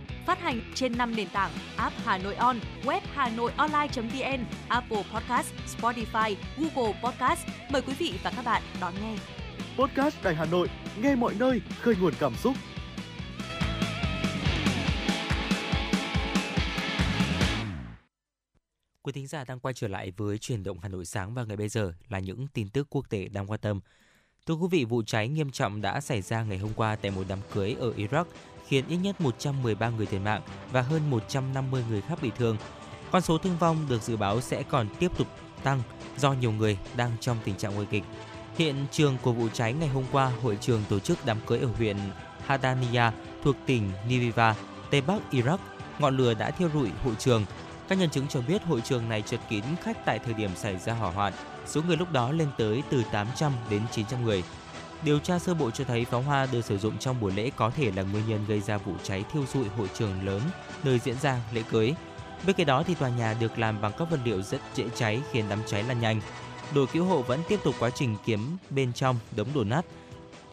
[0.25, 5.03] Phát hành trên 5 nền tảng app Hà Nội On, web Hà Nội Online.vn, Apple
[5.13, 7.47] Podcast, Spotify, Google Podcast.
[7.69, 9.15] Mời quý vị và các bạn đón nghe.
[9.77, 10.69] Podcast Đại Hà Nội,
[11.01, 12.55] nghe mọi nơi, khơi nguồn cảm xúc.
[19.01, 21.57] Quý thính giả đang quay trở lại với truyền động Hà Nội sáng và ngày
[21.57, 23.79] bây giờ là những tin tức quốc tế đang quan tâm.
[24.45, 27.23] Thưa quý vị, vụ cháy nghiêm trọng đã xảy ra ngày hôm qua tại một
[27.27, 28.25] đám cưới ở Iraq,
[28.71, 32.57] khiến ít nhất 113 người thiệt mạng và hơn 150 người khác bị thương.
[33.11, 35.27] Con số thương vong được dự báo sẽ còn tiếp tục
[35.63, 35.81] tăng
[36.17, 38.03] do nhiều người đang trong tình trạng nguy kịch.
[38.57, 41.67] Hiện trường của vụ cháy ngày hôm qua, hội trường tổ chức đám cưới ở
[41.77, 41.97] huyện
[42.45, 43.11] Hadania
[43.43, 44.55] thuộc tỉnh Niviva,
[44.91, 45.57] Tây Bắc Iraq.
[45.99, 47.45] Ngọn lửa đã thiêu rụi hội trường.
[47.87, 50.77] Các nhân chứng cho biết hội trường này chật kín khách tại thời điểm xảy
[50.77, 51.33] ra hỏa hoạn.
[51.65, 54.43] Số người lúc đó lên tới từ 800 đến 900 người.
[55.03, 57.69] Điều tra sơ bộ cho thấy pháo hoa được sử dụng trong buổi lễ có
[57.69, 60.41] thể là nguyên nhân gây ra vụ cháy thiêu rụi hội trường lớn
[60.83, 61.93] nơi diễn ra lễ cưới.
[62.45, 65.21] Bên cạnh đó thì tòa nhà được làm bằng các vật liệu rất dễ cháy
[65.31, 66.21] khiến đám cháy lan nhanh.
[66.75, 69.85] Đội cứu hộ vẫn tiếp tục quá trình kiếm bên trong đống đổ nát.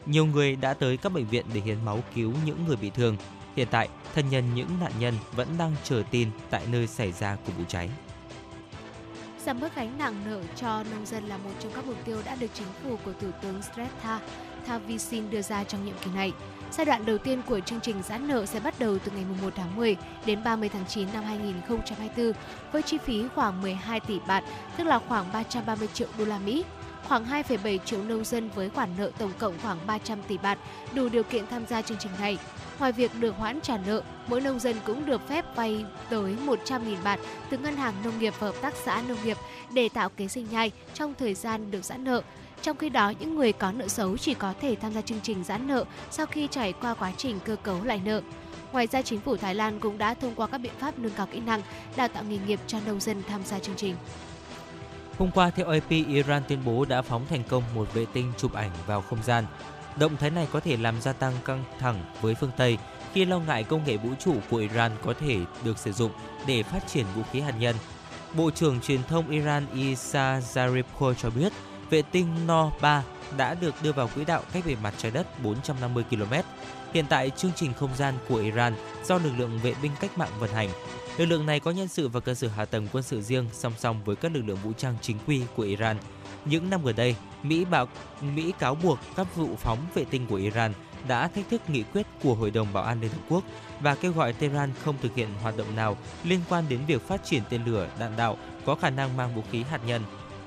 [0.07, 3.17] Nhiều người đã tới các bệnh viện để hiến máu cứu những người bị thương.
[3.57, 7.37] Hiện tại, thân nhân những nạn nhân vẫn đang chờ tin tại nơi xảy ra
[7.47, 7.91] của vụ cháy.
[9.49, 12.35] Giảm bớt gánh nặng nợ cho nông dân là một trong các mục tiêu đã
[12.35, 14.21] được chính phủ của Thủ tướng Srettha
[14.67, 16.33] Thavisin đưa ra trong nhiệm kỳ này.
[16.73, 19.53] Giai đoạn đầu tiên của chương trình giãn nợ sẽ bắt đầu từ ngày 1
[19.57, 22.33] tháng 10 đến 30 tháng 9 năm 2024
[22.73, 24.45] với chi phí khoảng 12 tỷ bạt,
[24.77, 26.65] tức là khoảng 330 triệu đô la Mỹ.
[27.09, 30.59] Khoảng 2,7 triệu nông dân với khoản nợ tổng cộng khoảng 300 tỷ bạt
[30.95, 32.39] đủ điều kiện tham gia chương trình này.
[32.79, 36.97] Ngoài việc được hoãn trả nợ, mỗi nông dân cũng được phép vay tới 100.000
[37.05, 39.37] bạt từ Ngân hàng Nông nghiệp và Hợp tác xã Nông nghiệp
[39.73, 42.23] để tạo kế sinh nhai trong thời gian được giãn nợ.
[42.63, 45.45] Trong khi đó, những người có nợ xấu chỉ có thể tham gia chương trình
[45.45, 48.21] giãn nợ sau khi trải qua quá trình cơ cấu lại nợ.
[48.73, 51.27] Ngoài ra, chính phủ Thái Lan cũng đã thông qua các biện pháp nâng cao
[51.33, 51.63] kỹ năng,
[51.97, 53.95] đào tạo nghề nghiệp cho nông dân tham gia chương trình.
[55.19, 58.55] Hôm qua, theo AP, Iran tuyên bố đã phóng thành công một vệ tinh chụp
[58.55, 59.45] ảnh vào không gian.
[60.01, 62.79] Động thái này có thể làm gia tăng căng thẳng với phương Tây
[63.13, 66.13] khi lo ngại công nghệ vũ trụ của Iran có thể được sử dụng
[66.47, 67.77] để phát triển vũ khí hạt nhân.
[68.35, 71.53] Bộ trưởng truyền thông Iran Isa Zaripur cho biết
[71.91, 73.01] vệ tinh No-3
[73.37, 76.35] đã được đưa vào quỹ đạo cách bề mặt trái đất 450 km.
[76.95, 80.31] Hiện tại, chương trình không gian của Iran do lực lượng vệ binh cách mạng
[80.39, 80.69] vận hành.
[81.17, 83.73] Lực lượng này có nhân sự và cơ sở hạ tầng quân sự riêng song
[83.79, 85.97] song với các lực lượng vũ trang chính quy của Iran.
[86.45, 87.89] Những năm gần đây, Mỹ bảo
[88.21, 90.73] Mỹ cáo buộc các vụ phóng vệ tinh của Iran
[91.09, 93.45] đã thách thức nghị quyết của Hội đồng Bảo an Liên Hợp Quốc
[93.81, 97.25] và kêu gọi Tehran không thực hiện hoạt động nào liên quan đến việc phát
[97.25, 100.03] triển tên lửa đạn đạo có khả năng mang vũ khí hạt nhân.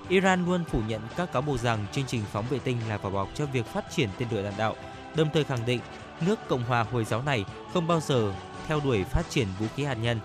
[0.09, 3.09] Iran luôn phủ nhận các cáo buộc rằng chương trình phóng vệ tinh là vỏ
[3.09, 4.75] bọc cho việc phát triển tên lửa đạn đạo,
[5.15, 5.79] đồng thời khẳng định
[6.21, 8.33] nước Cộng hòa Hồi giáo này không bao giờ
[8.67, 10.19] theo đuổi phát triển vũ khí hạt nhân.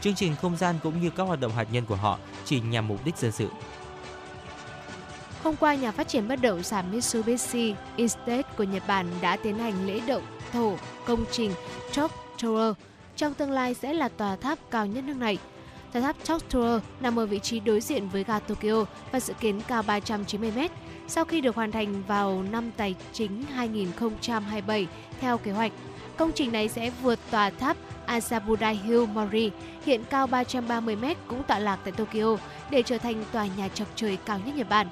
[0.00, 2.88] Chương trình không gian cũng như các hoạt động hạt nhân của họ chỉ nhằm
[2.88, 3.48] mục đích dân sự.
[5.42, 9.58] Hôm qua, nhà phát triển bất động sản Mitsubishi Estate của Nhật Bản đã tiến
[9.58, 10.76] hành lễ động thổ
[11.06, 11.50] công trình
[11.92, 12.74] Chok Tower.
[13.16, 15.38] Trong tương lai sẽ là tòa tháp cao nhất nước này.
[15.92, 19.34] Tòa tháp Chok Tower nằm ở vị trí đối diện với ga Tokyo và dự
[19.40, 20.60] kiến cao 390 m.
[21.08, 24.86] Sau khi được hoàn thành vào năm tài chính 2027
[25.20, 25.72] theo kế hoạch,
[26.16, 27.76] công trình này sẽ vượt tòa tháp
[28.06, 29.50] Azabudai Hill Mori,
[29.86, 32.36] hiện cao 330 m cũng tọa lạc tại Tokyo,
[32.70, 34.88] để trở thành tòa nhà chọc trời cao nhất Nhật Bản.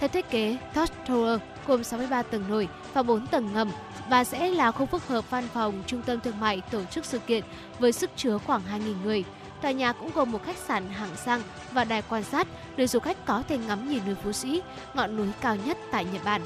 [0.00, 3.70] Theo thiết kế, Touch Tower gồm 63 tầng nổi và 4 tầng ngầm
[4.10, 7.18] và sẽ là khu phức hợp văn phòng, trung tâm thương mại, tổ chức sự
[7.18, 7.44] kiện
[7.78, 9.24] với sức chứa khoảng 2.000 người.
[9.62, 11.42] Tòa nhà cũng gồm một khách sạn hạng sang
[11.72, 14.62] và đài quan sát để du khách có thể ngắm nhìn núi Phú Sĩ,
[14.94, 16.42] ngọn núi cao nhất tại Nhật Bản.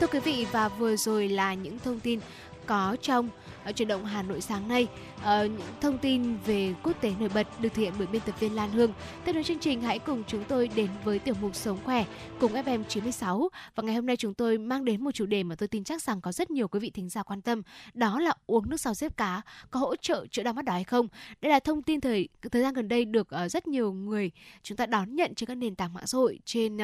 [0.00, 2.20] Thưa quý vị và vừa rồi là những thông tin
[2.66, 3.28] có trong
[3.68, 4.86] uh, chuyển động Hà Nội sáng nay.
[5.16, 8.40] Uh, những thông tin về quốc tế nổi bật được thực hiện bởi biên tập
[8.40, 8.92] viên Lan Hương.
[9.24, 12.04] Tiếp nối chương trình hãy cùng chúng tôi đến với tiểu mục Sống khỏe
[12.40, 15.54] cùng FM 96 và ngày hôm nay chúng tôi mang đến một chủ đề mà
[15.54, 17.62] tôi tin chắc rằng có rất nhiều quý vị thính giả quan tâm,
[17.94, 19.40] đó là uống nước sào xếp cá
[19.70, 21.08] có hỗ trợ chữa đau mắt đỏ hay không.
[21.40, 24.30] Đây là thông tin thời thời gian gần đây được uh, rất nhiều người
[24.62, 26.82] chúng ta đón nhận trên các nền tảng mạng xã hội trên uh,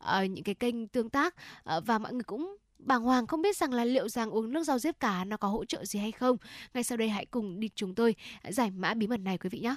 [0.00, 1.34] uh, những cái kênh tương tác
[1.76, 2.56] uh, và mọi người cũng
[2.86, 5.48] bàng hoàng không biết rằng là liệu rằng uống nước rau diếp cá nó có
[5.48, 6.36] hỗ trợ gì hay không.
[6.74, 9.50] Ngay sau đây hãy cùng đi chúng tôi à, giải mã bí mật này quý
[9.50, 9.76] vị nhé.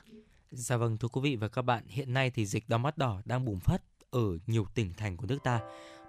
[0.51, 3.21] Dạ vâng thưa quý vị và các bạn, hiện nay thì dịch đau mắt đỏ
[3.25, 3.81] đang bùng phát
[4.11, 5.59] ở nhiều tỉnh thành của nước ta.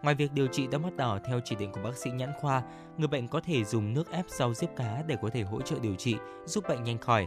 [0.02, 2.62] Ngoài việc điều trị đau mắt đỏ theo chỉ định của bác sĩ nhãn khoa,
[2.98, 5.76] người bệnh có thể dùng nước ép rau diếp cá để có thể hỗ trợ
[5.82, 7.26] điều trị, giúp bệnh nhanh khỏi.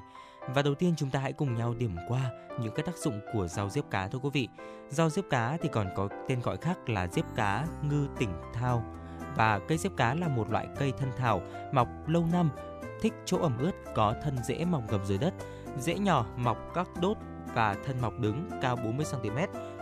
[0.56, 3.48] Và đầu tiên chúng ta hãy cùng nhau điểm qua những cái tác dụng của
[3.48, 4.48] rau diếp cá thưa quý vị.
[4.90, 8.84] Rau diếp cá thì còn có tên gọi khác là diếp cá ngư tỉnh thao.
[9.36, 12.50] Và cây diếp cá là một loại cây thân thảo, mọc lâu năm,
[13.02, 15.34] thích chỗ ẩm ướt, có thân rễ mọc ngầm dưới đất,
[15.78, 17.18] rễ nhỏ mọc các đốt
[17.54, 19.38] và thân mọc đứng cao 40 cm,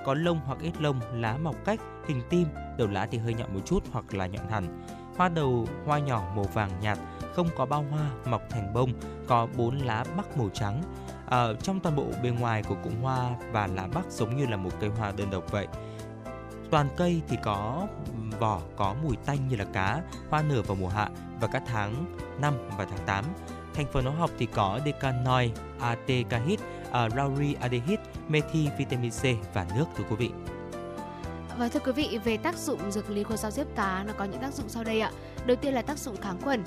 [0.06, 2.48] có lông hoặc ít lông, lá mọc cách, hình tim,
[2.78, 4.84] đầu lá thì hơi nhọn một chút hoặc là nhọn hẳn.
[5.18, 6.98] Hoa đầu hoa nhỏ màu vàng nhạt,
[7.34, 8.94] không có bao hoa, mọc thành bông,
[9.28, 10.84] có bốn lá bắc màu trắng.
[11.30, 14.58] À, trong toàn bộ bề ngoài của cụm hoa và lá bắc giống như là
[14.58, 15.68] một cây hoa đơn độc vậy.
[16.72, 17.88] Toàn cây thì có
[18.42, 21.10] vỏ có mùi tanh như là cá, hoa nở vào mùa hạ
[21.42, 22.06] và các tháng
[22.42, 23.26] 5 và tháng 8.
[23.74, 29.24] Thành phần hóa học thì có decanoid, atecahit, uh, laurialdehyd, à, methi, vitamin C
[29.54, 30.32] và nước thưa quý vị.
[31.58, 34.26] Và thưa quý vị, về tác dụng dược lý của rau diếp cá nó có
[34.26, 35.12] những tác dụng sau đây ạ.
[35.46, 36.64] Đầu tiên là tác dụng kháng khuẩn.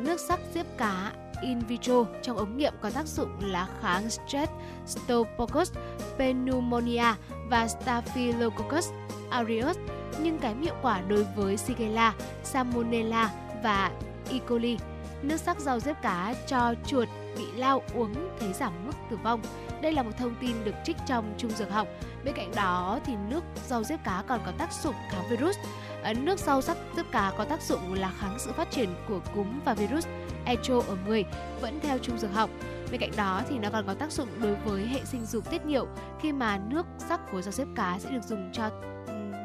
[0.00, 1.12] Nước sắc diếp cá
[1.42, 4.52] in vitro trong ống nghiệm có tác dụng là kháng stress,
[4.86, 5.72] Staphylococcus
[6.16, 7.14] pneumonia
[7.50, 8.90] và Staphylococcus
[9.30, 9.76] aureus,
[10.22, 13.30] nhưng kém hiệu quả đối với Shigella, Salmonella
[13.62, 13.90] và
[14.30, 14.38] E.
[14.48, 14.78] coli.
[15.22, 19.40] Nước sắc rau diếp cá cho chuột bị lao uống thấy giảm mức tử vong.
[19.82, 21.88] Đây là một thông tin được trích trong Trung Dược học.
[22.24, 25.56] Bên cạnh đó thì nước rau diếp cá còn có tác dụng kháng virus.
[26.02, 29.20] Ờ, nước rau sắc diếp cá có tác dụng là kháng sự phát triển của
[29.34, 30.06] cúm và virus
[30.44, 31.24] Echo ở người
[31.60, 32.50] vẫn theo Trung Dược học.
[32.90, 35.66] Bên cạnh đó thì nó còn có tác dụng đối với hệ sinh dục tiết
[35.66, 35.86] niệu.
[36.20, 38.70] Khi mà nước sắc của rau xếp cá sẽ được dùng cho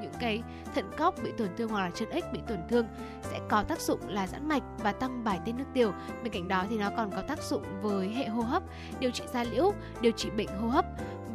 [0.01, 0.43] những cái
[0.75, 2.87] thận cóc bị tổn thương hoặc là chân ếch bị tổn thương
[3.21, 5.93] sẽ có tác dụng là giãn mạch và tăng bài tiết nước tiểu.
[6.23, 8.63] Bên cạnh đó thì nó còn có tác dụng với hệ hô hấp,
[8.99, 10.85] điều trị da liễu, điều trị bệnh hô hấp.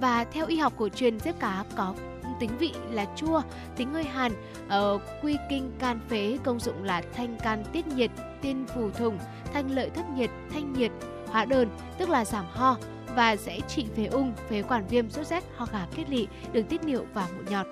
[0.01, 1.95] Và theo y học cổ truyền xếp cá có
[2.41, 3.43] tính vị là chua,
[3.77, 4.33] tính hơi hàn,
[4.67, 9.19] uh, quy kinh can phế, công dụng là thanh can tiết nhiệt, tiên phù thùng,
[9.53, 10.91] thanh lợi thất nhiệt, thanh nhiệt,
[11.31, 11.69] hóa đơn,
[11.99, 12.77] tức là giảm ho
[13.15, 16.67] và sẽ trị phế ung, phế quản viêm, sốt rét, ho gà kết lị, đường
[16.67, 17.67] tiết niệu và mụn nhọt.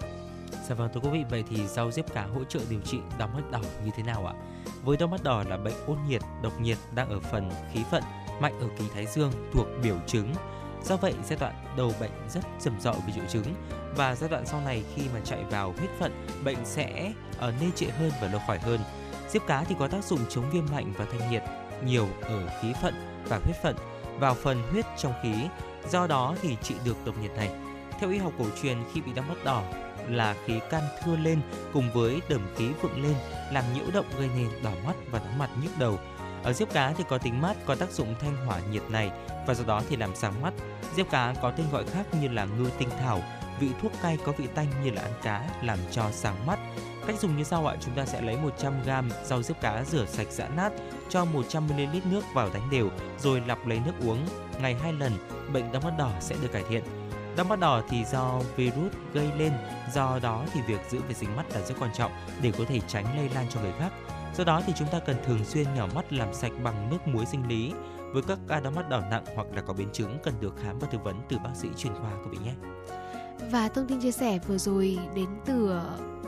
[0.69, 3.29] Dạ vâng thưa quý vị, vậy thì rau diếp cá hỗ trợ điều trị đau
[3.29, 4.35] mắt đỏ như thế nào ạ?
[4.85, 8.03] Với đau mắt đỏ là bệnh ôn nhiệt, độc nhiệt đang ở phần khí phận,
[8.41, 10.33] mạnh ở kỳ thái dương thuộc biểu chứng.
[10.85, 13.55] Do vậy, giai đoạn đầu bệnh rất rầm rộ về triệu chứng
[13.97, 17.67] và giai đoạn sau này khi mà chạy vào huyết phận, bệnh sẽ ở nê
[17.75, 18.81] trệ hơn và lâu khỏi hơn.
[19.29, 21.43] Diếp cá thì có tác dụng chống viêm mạnh và thanh nhiệt
[21.85, 23.77] nhiều ở khí phận và huyết phận
[24.19, 25.35] vào phần huyết trong khí,
[25.91, 27.51] do đó thì trị được độc nhiệt này.
[28.01, 29.63] Theo y học cổ truyền khi bị đau mắt đỏ
[30.09, 31.41] là khí can thưa lên
[31.73, 33.15] cùng với đờm khí vượng lên
[33.53, 35.99] làm nhiễu động gây nên đỏ mắt và nóng mặt nhức đầu.
[36.43, 39.11] Ở diếp cá thì có tính mát có tác dụng thanh hỏa nhiệt này
[39.47, 40.55] và do đó thì làm sáng mắt.
[40.97, 43.23] Diếp cá có tên gọi khác như là ngư tinh thảo,
[43.61, 46.59] vị thuốc cay có vị tanh như là ăn cá làm cho sáng mắt.
[47.07, 50.27] Cách dùng như sau ạ, chúng ta sẽ lấy 100g rau diếp cá rửa sạch
[50.31, 50.73] giã nát,
[51.09, 54.19] cho 100ml nước vào đánh đều rồi lọc lấy nước uống.
[54.61, 55.13] Ngày 2 lần,
[55.53, 56.85] bệnh đau mắt đỏ sẽ được cải thiện.
[57.37, 59.53] Đau mắt đỏ thì do virus gây lên,
[59.95, 62.81] do đó thì việc giữ vệ sinh mắt là rất quan trọng để có thể
[62.89, 63.93] tránh lây lan cho người khác.
[64.37, 67.27] Do đó thì chúng ta cần thường xuyên nhỏ mắt làm sạch bằng nước muối
[67.27, 67.73] sinh lý.
[68.13, 70.79] Với các ca đau mắt đỏ nặng hoặc là có biến chứng cần được khám
[70.79, 72.55] và tư vấn từ bác sĩ chuyên khoa quý vị nhé.
[73.51, 75.81] Và thông tin chia sẻ vừa rồi đến từ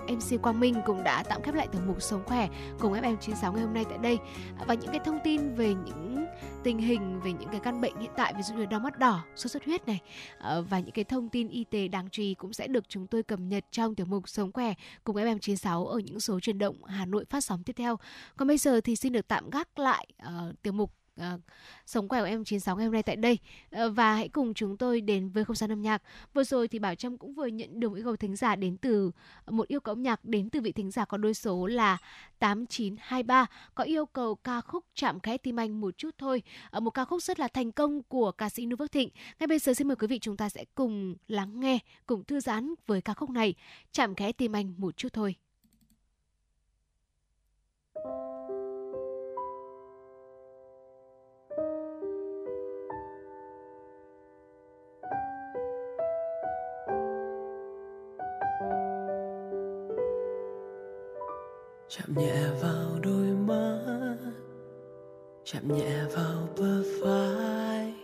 [0.08, 2.48] MC Quang Minh cũng đã tạm khép lại tiểu mục Sống khỏe
[2.78, 4.18] cùng FM96 ngày hôm nay tại đây.
[4.66, 6.26] Và những cái thông tin về những
[6.64, 9.24] tình hình về những cái căn bệnh hiện tại ví dụ như đau mắt đỏ,
[9.36, 10.00] sốt xuất huyết này
[10.38, 13.06] ờ, và những cái thông tin y tế đáng chú ý cũng sẽ được chúng
[13.06, 16.84] tôi cập nhật trong tiểu mục Sống khỏe cùng FM96 ở những số truyền động
[16.84, 17.96] Hà Nội phát sóng tiếp theo.
[18.36, 21.40] Còn bây giờ thì xin được tạm gác lại uh, tiểu mục uh,
[21.86, 23.38] sống khỏe của em 96 ngày hôm nay tại đây
[23.76, 26.02] uh, và hãy cùng chúng tôi đến với không gian âm nhạc.
[26.34, 29.10] Vừa rồi thì Bảo Trâm cũng vừa nhận được yêu cầu thính giả đến từ
[29.46, 31.98] một yêu cầu âm nhạc đến từ vị thính giả có đôi số là
[32.38, 36.42] 8923 có yêu cầu ca khúc chạm khẽ tim anh một chút thôi.
[36.76, 39.08] Uh, một ca khúc rất là thành công của ca sĩ Nu Vước Thịnh.
[39.40, 42.40] Ngay bây giờ xin mời quý vị chúng ta sẽ cùng lắng nghe, cùng thư
[42.40, 43.54] giãn với ca khúc này
[43.92, 45.34] chạm khẽ tim anh một chút thôi.
[61.90, 64.16] Chạm nhẹ vào đôi mắt.
[65.44, 67.94] Chạm nhẹ vào bờ vai.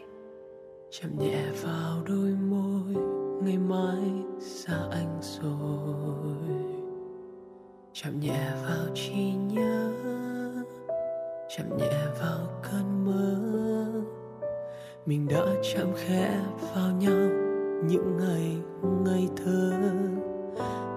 [0.91, 3.05] Chạm nhẹ vào đôi môi.
[3.43, 6.57] Ngày mai xa anh rồi.
[7.93, 9.93] Chạm nhẹ vào trí nhớ.
[11.57, 13.37] Chạm nhẹ vào cơn mơ.
[15.07, 16.41] Mình đã chạm khẽ
[16.75, 17.31] vào nhau
[17.89, 18.57] những ngày
[19.05, 19.73] ngây thơ.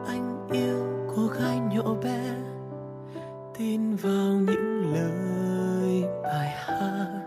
[0.05, 2.56] Anh yêu cô gái nhỏ bé
[3.57, 7.21] tin vào những lời bài hát.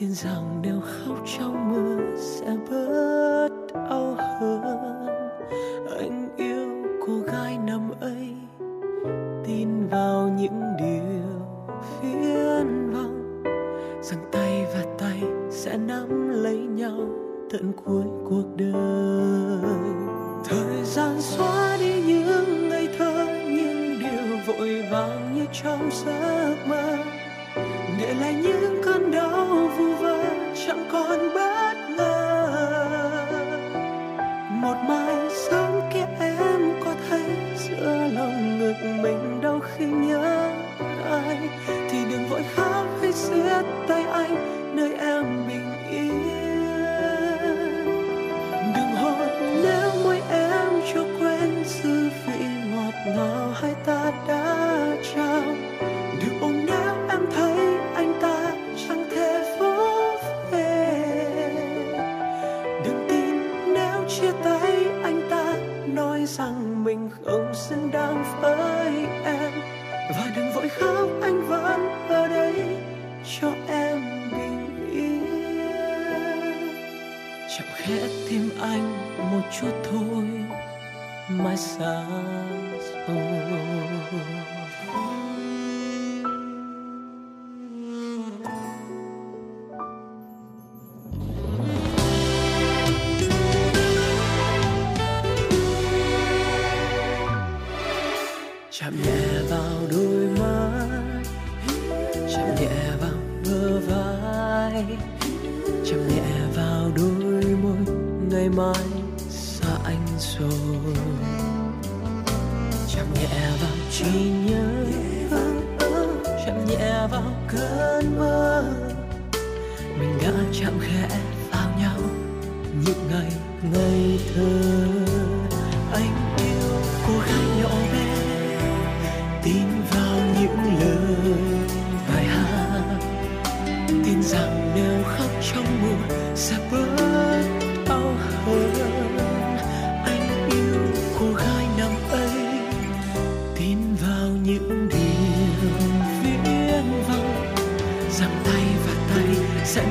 [0.00, 5.06] Tin rằng nếu khóc trong mưa sẽ bớt đau hơn.
[5.98, 6.68] Anh yêu
[7.06, 8.34] cô gái năm ấy.
[9.46, 11.46] Tin vào những điều
[12.00, 13.42] phiền vọng
[14.02, 16.98] rằng tay và tay sẽ nắm lấy nhau
[17.50, 19.80] tận cuối cuộc đời.
[20.44, 25.23] Thời gian xóa đi những ngày thơ, những điều vội vàng
[25.62, 26.96] trong giấc mơ
[27.98, 29.93] để lại những cơn đau vui.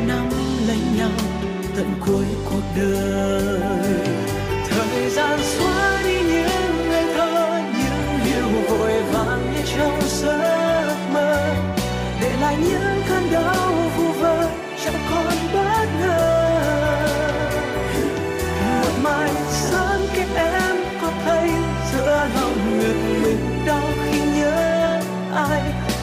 [0.07, 0.29] Nắm
[0.67, 1.09] lấy nhau
[1.75, 3.59] tận cuối cuộc đời.
[4.69, 11.55] Thời gian xóa đi những ngày thơ, những điều vội vàng như trong giấc mơ.
[12.21, 14.49] Để lại những cơn đau vu vơ
[14.85, 16.49] chẳng còn bất ngờ.
[18.81, 21.49] Một mai sớm kết em có thấy
[21.93, 24.99] giữa lòng ngực mình đau khi nhớ
[25.35, 25.61] ai.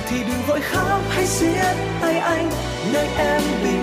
[0.09, 2.51] Thì đừng vội khóc hay siết tay anh,
[2.93, 3.80] nơi em bình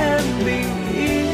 [0.00, 1.26] em bình yên.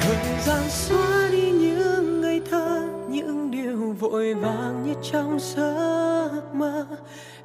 [0.00, 0.16] Thời
[0.46, 6.86] gian xóa đi những ngày thơ, những điều vội vàng như trong giấc mơ.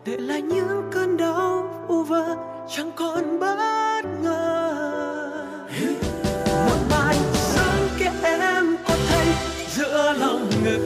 [0.06, 2.36] Để lại những cơn đau, u vơ,
[2.76, 4.78] chẳng còn bất ngờ.
[6.66, 9.28] Một mai sớm kia em có thấy
[9.70, 10.86] giữa lòng ngực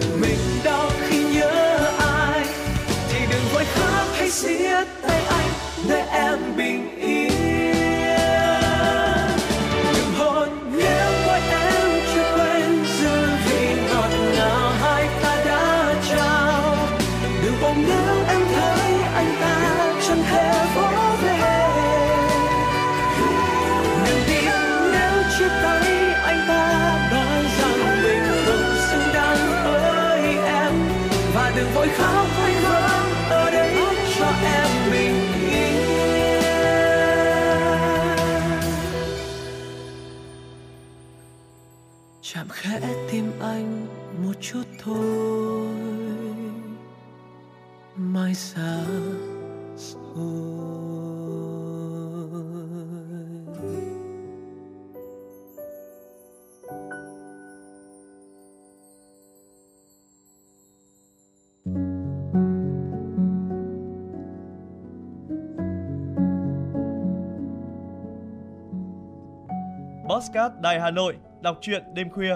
[44.52, 45.76] chút thôi
[47.96, 48.86] mai xa
[49.78, 50.06] xôi
[70.10, 72.36] Postcard Đài Hà Nội, đọc truyện đêm khuya.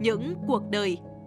[0.00, 0.98] Những cuộc đời,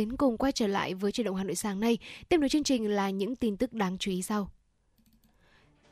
[0.00, 1.98] Mến, cùng quay trở lại với chuyển động Hà Nội sáng nay.
[2.28, 4.50] Tiếp nối chương trình là những tin tức đáng chú ý sau.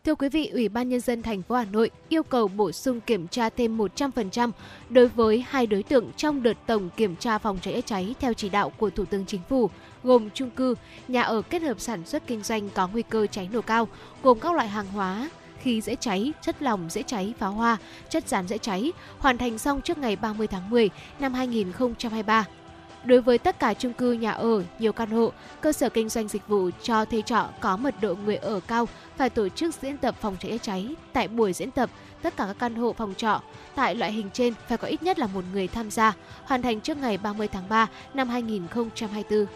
[0.05, 3.01] Thưa quý vị, Ủy ban Nhân dân thành phố Hà Nội yêu cầu bổ sung
[3.01, 4.51] kiểm tra thêm 100%
[4.91, 8.49] đối với hai đối tượng trong đợt tổng kiểm tra phòng cháy cháy theo chỉ
[8.49, 9.71] đạo của Thủ tướng Chính phủ,
[10.03, 10.75] gồm chung cư,
[11.09, 13.89] nhà ở kết hợp sản xuất kinh doanh có nguy cơ cháy nổ cao,
[14.23, 15.31] gồm các loại hàng hóa,
[15.63, 17.77] khí dễ cháy, chất lỏng dễ cháy, pháo hoa,
[18.11, 20.91] chất rán dễ cháy, hoàn thành xong trước ngày 30 tháng 10
[21.21, 22.47] năm 2023.
[23.05, 26.29] Đối với tất cả chung cư nhà ở, nhiều căn hộ, cơ sở kinh doanh
[26.29, 29.97] dịch vụ cho thuê trọ có mật độ người ở cao phải tổ chức diễn
[29.97, 30.95] tập phòng cháy cháy.
[31.13, 31.91] Tại buổi diễn tập,
[32.23, 33.41] tất cả các căn hộ phòng trọ
[33.75, 36.81] tại loại hình trên phải có ít nhất là một người tham gia, hoàn thành
[36.81, 39.47] trước ngày 30 tháng 3 năm 2024.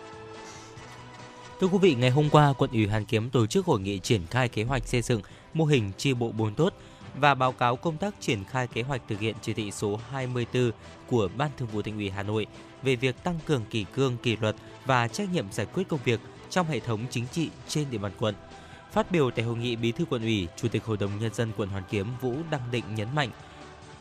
[1.61, 4.27] Thưa quý vị, ngày hôm qua, quận ủy Hàn Kiếm tổ chức hội nghị triển
[4.31, 5.21] khai kế hoạch xây dựng
[5.55, 6.75] mô hình chi bộ bốn tốt
[7.15, 10.71] và báo cáo công tác triển khai kế hoạch thực hiện chỉ thị số 24
[11.07, 12.47] của Ban Thường vụ Thành ủy Hà Nội
[12.83, 14.57] về việc tăng cường kỷ cương kỷ luật
[14.87, 18.13] và trách nhiệm giải quyết công việc trong hệ thống chính trị trên địa bàn
[18.19, 18.35] quận.
[18.93, 21.53] Phát biểu tại hội nghị, Bí thư quận ủy, Chủ tịch Hội đồng nhân dân
[21.57, 23.31] quận Hoàn Kiếm Vũ Đăng Định nhấn mạnh,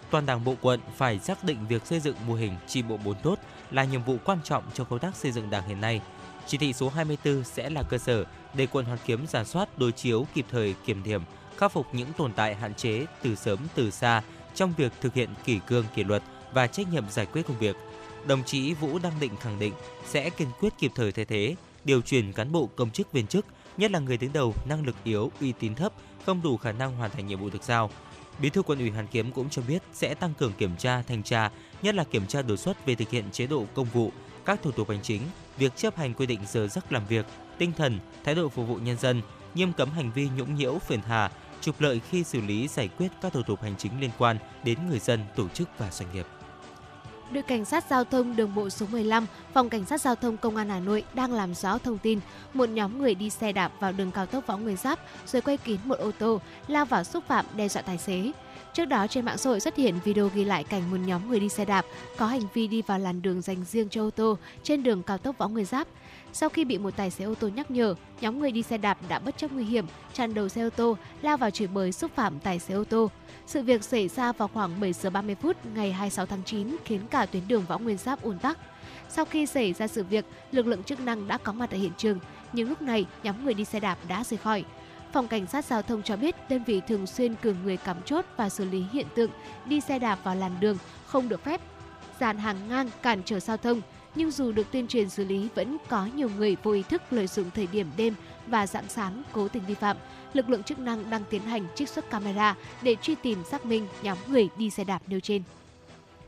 [0.09, 3.15] toàn Đảng bộ quận phải xác định việc xây dựng mô hình chi bộ bốn
[3.23, 3.39] tốt
[3.71, 6.01] là nhiệm vụ quan trọng trong công tác xây dựng Đảng hiện nay.
[6.47, 9.91] Chỉ thị số 24 sẽ là cơ sở để quận Hoàn Kiếm giả soát đối
[9.91, 11.21] chiếu kịp thời kiểm điểm,
[11.61, 14.21] khắc phục những tồn tại hạn chế từ sớm từ xa
[14.55, 17.75] trong việc thực hiện kỷ cương kỷ luật và trách nhiệm giải quyết công việc.
[18.27, 19.73] Đồng chí Vũ Đăng Định khẳng định
[20.05, 23.45] sẽ kiên quyết kịp thời thay thế, điều chuyển cán bộ công chức viên chức,
[23.77, 25.93] nhất là người đứng đầu năng lực yếu, uy tín thấp,
[26.25, 27.89] không đủ khả năng hoàn thành nhiệm vụ được giao.
[28.39, 31.23] Bí thư quân ủy Hàn Kiếm cũng cho biết sẽ tăng cường kiểm tra, thanh
[31.23, 31.51] tra,
[31.81, 34.11] nhất là kiểm tra đột xuất về thực hiện chế độ công vụ,
[34.45, 35.21] các thủ tục hành chính,
[35.57, 37.25] việc chấp hành quy định giờ giấc làm việc,
[37.57, 39.21] tinh thần, thái độ phục vụ nhân dân,
[39.55, 41.31] nghiêm cấm hành vi nhũng nhiễu, phiền hà,
[41.61, 44.77] trục lợi khi xử lý giải quyết các thủ tục hành chính liên quan đến
[44.89, 46.25] người dân, tổ chức và doanh nghiệp.
[47.31, 50.55] Đội Cảnh sát Giao thông đường bộ số 15, Phòng Cảnh sát Giao thông Công
[50.55, 52.19] an Hà Nội đang làm rõ thông tin
[52.53, 55.57] một nhóm người đi xe đạp vào đường cao tốc Võ Nguyên Giáp rồi quay
[55.57, 58.31] kín một ô tô, lao vào xúc phạm đe dọa tài xế.
[58.73, 61.39] Trước đó trên mạng xã hội xuất hiện video ghi lại cảnh một nhóm người
[61.39, 61.85] đi xe đạp
[62.17, 65.17] có hành vi đi vào làn đường dành riêng cho ô tô trên đường cao
[65.17, 65.87] tốc Võ Nguyên Giáp.
[66.33, 68.97] Sau khi bị một tài xế ô tô nhắc nhở, nhóm người đi xe đạp
[69.09, 72.11] đã bất chấp nguy hiểm, chặn đầu xe ô tô, lao vào chửi bới xúc
[72.15, 73.09] phạm tài xế ô tô.
[73.47, 77.01] Sự việc xảy ra vào khoảng 7 giờ 30 phút ngày 26 tháng 9 khiến
[77.11, 78.57] cả tuyến đường Võ Nguyên Giáp ùn tắc.
[79.09, 81.91] Sau khi xảy ra sự việc, lực lượng chức năng đã có mặt ở hiện
[81.97, 82.19] trường,
[82.53, 84.63] nhưng lúc này nhóm người đi xe đạp đã rời khỏi.
[85.13, 88.25] Phòng Cảnh sát Giao thông cho biết đơn vị thường xuyên cử người cắm chốt
[88.37, 89.31] và xử lý hiện tượng
[89.65, 91.61] đi xe đạp vào làn đường không được phép,
[92.19, 93.81] dàn hàng ngang cản trở giao thông
[94.15, 97.27] nhưng dù được tuyên truyền xử lý vẫn có nhiều người vô ý thức lợi
[97.27, 98.13] dụng thời điểm đêm
[98.47, 99.97] và dạng sáng cố tình vi phạm.
[100.33, 103.87] Lực lượng chức năng đang tiến hành trích xuất camera để truy tìm xác minh
[104.03, 105.43] nhóm người đi xe đạp nêu trên.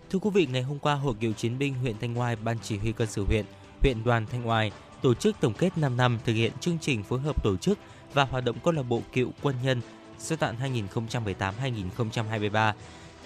[0.10, 2.78] Thưa quý vị, ngày hôm qua, Hội cựu chiến binh huyện Thanh Oai, Ban chỉ
[2.78, 3.46] huy quân sự huyện,
[3.82, 4.72] huyện đoàn Thanh Oai
[5.02, 7.78] tổ chức tổng kết 5 năm thực hiện chương trình phối hợp tổ chức
[8.14, 9.82] và hoạt động câu lạc bộ cựu quân nhân
[10.20, 12.74] giai đoạn 2018-2023.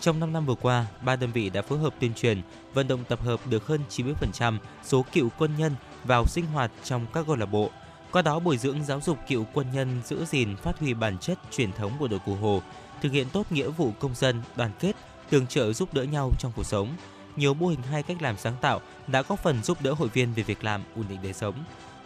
[0.02, 2.42] Trong 5 năm vừa qua, ba đơn vị đã phối hợp tuyên truyền,
[2.74, 7.06] vận động tập hợp được hơn 90% số cựu quân nhân vào sinh hoạt trong
[7.14, 7.70] các câu lạc bộ.
[8.12, 11.40] Qua đó bồi dưỡng giáo dục cựu quân nhân giữ gìn phát huy bản chất
[11.52, 12.62] truyền thống bộ đội Cụ Hồ,
[13.02, 14.96] thực hiện tốt nghĩa vụ công dân, đoàn kết,
[15.30, 16.96] tương trợ giúp đỡ nhau trong cuộc sống.
[17.36, 20.34] Nhiều mô hình hay cách làm sáng tạo đã góp phần giúp đỡ hội viên
[20.34, 21.56] về việc làm, ổn định đời sống.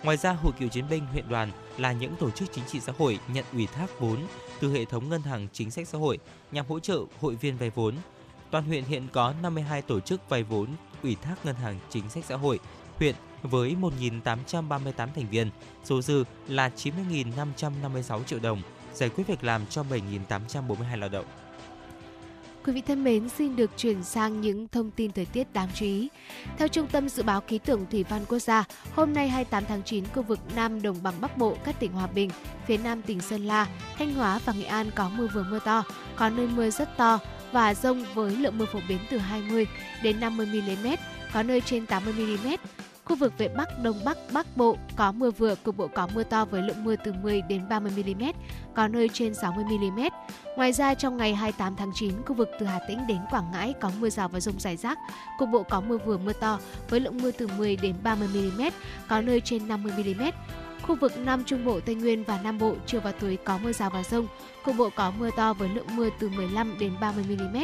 [0.03, 2.93] Ngoài ra, Hội cựu chiến binh huyện đoàn là những tổ chức chính trị xã
[2.97, 4.17] hội nhận ủy thác vốn
[4.59, 6.19] từ hệ thống ngân hàng chính sách xã hội
[6.51, 7.95] nhằm hỗ trợ hội viên vay vốn.
[8.51, 10.67] Toàn huyện hiện có 52 tổ chức vay vốn
[11.03, 12.59] ủy thác ngân hàng chính sách xã hội
[12.99, 15.49] huyện với 1.838 thành viên,
[15.83, 18.61] số dư là 90.556 triệu đồng,
[18.93, 19.83] giải quyết việc làm cho
[20.29, 21.25] 7.842 lao động.
[22.65, 25.85] Quý vị thân mến, xin được chuyển sang những thông tin thời tiết đáng chú
[25.85, 26.09] ý.
[26.57, 28.63] Theo Trung tâm Dự báo Khí tượng Thủy văn Quốc gia,
[28.95, 32.07] hôm nay 28 tháng 9, khu vực Nam Đồng bằng Bắc Bộ, các tỉnh Hòa
[32.07, 32.29] Bình,
[32.67, 35.83] phía Nam tỉnh Sơn La, Thanh Hóa và Nghệ An có mưa vừa mưa to,
[36.15, 37.19] có nơi mưa rất to
[37.51, 39.67] và rông với lượng mưa phổ biến từ 20
[40.03, 40.87] đến 50 mm,
[41.33, 42.47] có nơi trên 80 mm.
[43.05, 46.23] Khu vực về Bắc, Đông Bắc, Bắc Bộ có mưa vừa, cục bộ có mưa
[46.23, 48.23] to với lượng mưa từ 10 đến 30 mm,
[48.75, 49.99] có nơi trên 60 mm.
[50.55, 53.73] Ngoài ra trong ngày 28 tháng 9, khu vực từ Hà Tĩnh đến Quảng Ngãi
[53.81, 54.99] có mưa rào và rông rải rác,
[55.39, 58.61] cục bộ có mưa vừa mưa to với lượng mưa từ 10 đến 30 mm,
[59.09, 60.23] có nơi trên 50 mm.
[60.81, 63.71] Khu vực Nam Trung Bộ, Tây Nguyên và Nam Bộ chiều và tối có mưa
[63.71, 64.27] rào và rông,
[64.63, 67.57] cục bộ có mưa to với lượng mưa từ 15 đến 30 mm,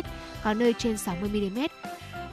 [0.43, 1.59] có nơi trên 60 mm.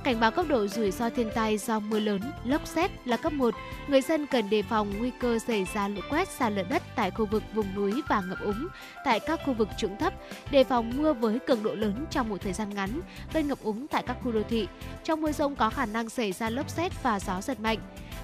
[0.04, 3.32] Cảnh báo cấp độ rủi ro thiên tai do mưa lớn, lốc xét là cấp
[3.32, 3.54] 1.
[3.88, 7.10] Người dân cần đề phòng nguy cơ xảy ra lũ quét, sạt lở đất tại
[7.10, 8.68] khu vực vùng núi và ngập úng
[9.04, 10.12] tại các khu vực trũng thấp,
[10.50, 13.00] đề phòng mưa với cường độ lớn trong một thời gian ngắn,
[13.32, 14.68] gây ngập úng tại các khu đô thị.
[15.04, 17.78] Trong mưa rông có khả năng xảy ra lốc xét và gió giật mạnh.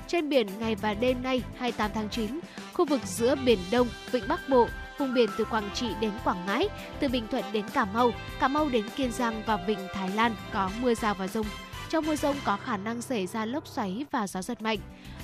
[0.07, 2.41] Trên biển ngày và đêm nay 28 tháng 9,
[2.73, 4.69] khu vực giữa Biển Đông, Vịnh Bắc Bộ,
[4.99, 6.69] vùng biển từ Quảng Trị đến Quảng Ngãi,
[7.01, 10.35] từ Bình Thuận đến Cà Mau, Cà Mau đến Kiên Giang và Vịnh Thái Lan
[10.53, 11.47] có mưa rào và rông
[11.91, 14.79] trong mưa rông có khả năng xảy ra lốc xoáy và gió giật mạnh.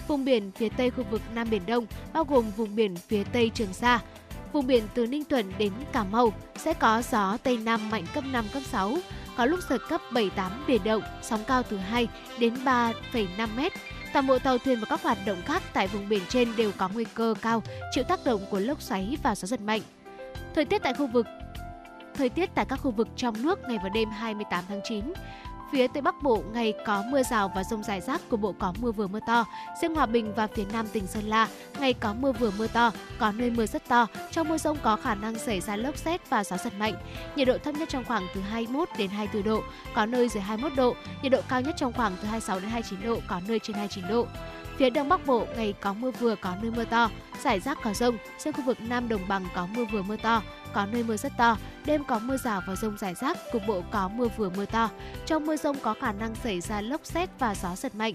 [0.09, 3.51] Vùng biển phía tây khu vực Nam Biển Đông, bao gồm vùng biển phía tây
[3.55, 4.01] Trường Sa,
[4.53, 8.25] vùng biển từ Ninh Thuận đến Cà Mau sẽ có gió Tây Nam mạnh cấp
[8.33, 8.97] 5, cấp 6,
[9.37, 12.09] có lúc giật cấp 7, 8 biển động, sóng cao từ 2
[12.39, 13.73] đến 3,5 mét.
[14.13, 16.89] Toàn bộ tàu thuyền và các hoạt động khác tại vùng biển trên đều có
[16.95, 19.81] nguy cơ cao chịu tác động của lốc xoáy và gió giật mạnh.
[20.55, 21.27] Thời tiết tại khu vực
[22.15, 25.05] Thời tiết tại các khu vực trong nước ngày và đêm 28 tháng 9,
[25.73, 28.75] Phía Tây Bắc Bộ ngày có mưa rào và rông rải rác, cục bộ có
[28.81, 29.45] mưa vừa mưa to.
[29.83, 31.49] Riêng Hòa Bình và phía Nam tỉnh Sơn La
[31.81, 34.07] ngày có mưa vừa mưa to, có nơi mưa rất to.
[34.31, 36.95] Trong mưa rông có khả năng xảy ra lốc xét và gió giật mạnh.
[37.37, 39.63] Nhiệt độ thấp nhất trong khoảng từ 21 đến 24 độ,
[39.95, 40.95] có nơi dưới 21 độ.
[41.23, 44.09] Nhiệt độ cao nhất trong khoảng từ 26 đến 29 độ, có nơi trên 29
[44.09, 44.27] độ.
[44.77, 47.11] Phía Đông Bắc Bộ ngày có mưa vừa có nơi mưa to,
[47.45, 48.17] rải rác có rông.
[48.39, 51.33] trên khu vực Nam Đồng bằng có mưa vừa mưa to, có nơi mưa rất
[51.39, 51.57] to.
[51.87, 54.91] Đêm có mưa rào và rông rải rác, cục bộ có mưa vừa mưa to.
[55.27, 58.13] Trong mưa rông có khả năng xảy ra lốc xét và gió giật mạnh.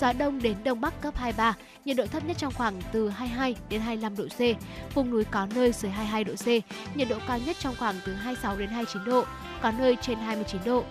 [0.00, 1.54] Gió đông đến đông bắc cấp 23,
[1.84, 4.40] nhiệt độ thấp nhất trong khoảng từ 22 đến 25 độ C.
[4.94, 6.46] Vùng núi có nơi dưới 22 độ C,
[6.96, 9.24] nhiệt độ cao nhất trong khoảng từ 26 đến 29 độ,
[9.62, 10.84] có nơi trên 29 độ.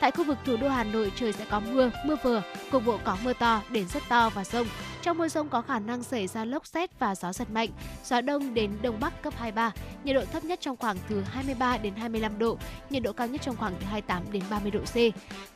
[0.00, 2.98] Tại khu vực thủ đô Hà Nội trời sẽ có mưa, mưa vừa, cục bộ
[3.04, 4.66] có mưa to đến rất to và rông.
[5.02, 7.68] Trong mưa rông có khả năng xảy ra lốc xét và gió giật mạnh,
[8.04, 9.72] gió đông đến đông bắc cấp 23,
[10.04, 12.58] nhiệt độ thấp nhất trong khoảng từ 23 đến 25 độ,
[12.90, 14.96] nhiệt độ cao nhất trong khoảng từ 28 đến 30 độ C.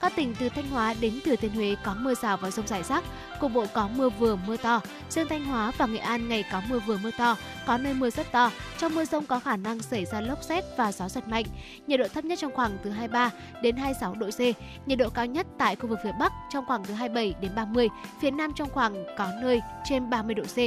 [0.01, 2.83] Các tỉnh từ Thanh Hóa đến Thừa Thiên Huế có mưa rào và rông rải
[2.83, 3.05] rác,
[3.41, 4.81] cục bộ có mưa vừa mưa to.
[5.11, 7.37] Riêng Thanh Hóa và Nghệ An ngày có mưa vừa mưa to,
[7.67, 8.51] có nơi mưa rất to.
[8.81, 11.45] Trong mưa rông có khả năng xảy ra lốc xét và gió giật mạnh.
[11.87, 13.31] Nhiệt độ thấp nhất trong khoảng từ 23
[13.63, 14.41] đến 26 độ C,
[14.89, 17.89] nhiệt độ cao nhất tại khu vực phía Bắc trong khoảng từ 27 đến 30,
[18.21, 20.59] phía Nam trong khoảng có nơi trên 30 độ C.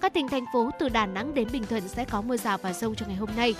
[0.00, 2.72] Các tỉnh thành phố từ Đà Nẵng đến Bình Thuận sẽ có mưa rào và
[2.72, 3.54] rông trong ngày hôm nay.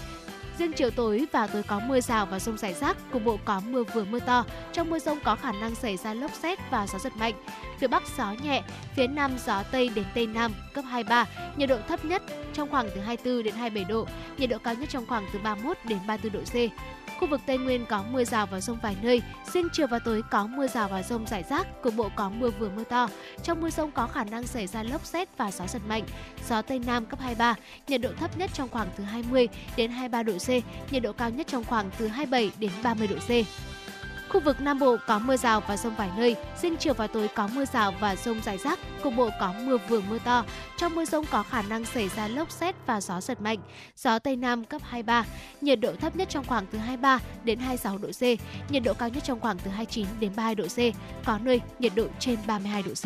[0.58, 3.60] Riêng chiều tối và tối có mưa rào và rông rải rác, cục bộ có
[3.68, 4.44] mưa vừa mưa to.
[4.72, 7.34] Trong mưa rông có khả năng xảy ra lốc xét và gió giật mạnh.
[7.78, 8.62] Phía Bắc gió nhẹ,
[8.96, 11.26] phía Nam gió Tây đến Tây Nam cấp 23,
[11.56, 14.06] nhiệt độ thấp nhất trong khoảng từ 24 đến 27 độ,
[14.38, 16.54] nhiệt độ cao nhất trong khoảng từ 31 đến 34 độ C.
[17.20, 20.22] Khu vực Tây Nguyên có mưa rào và rông vài nơi, riêng chiều và tối
[20.30, 23.08] có mưa rào và rông rải rác, cục bộ có mưa vừa mưa to.
[23.42, 26.02] Trong mưa rông có khả năng xảy ra lốc xét và gió giật mạnh.
[26.48, 27.54] Gió Tây Nam cấp 23,
[27.88, 30.48] nhiệt độ thấp nhất trong khoảng từ 20 đến 23 độ C,
[30.92, 33.30] nhiệt độ cao nhất trong khoảng từ 27 đến 30 độ C.
[34.34, 37.28] Khu vực Nam Bộ có mưa rào và rông vài nơi, riêng chiều và tối
[37.34, 40.44] có mưa rào và rông rải rác, cục bộ có mưa vừa mưa to.
[40.76, 43.58] Trong mưa rông có khả năng xảy ra lốc xét và gió giật mạnh.
[43.96, 45.24] Gió Tây Nam cấp 23,
[45.60, 48.22] nhiệt độ thấp nhất trong khoảng từ 23 đến 26 độ C,
[48.70, 50.78] nhiệt độ cao nhất trong khoảng từ 29 đến 32 độ C,
[51.26, 53.04] có nơi nhiệt độ trên 32 độ C.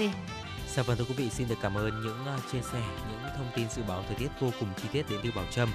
[0.77, 3.49] Dạ vâng thưa quý vị, xin được cảm ơn những à, chia sẻ, những thông
[3.57, 5.69] tin dự báo thời tiết vô cùng chi tiết đến từ Bảo Trâm.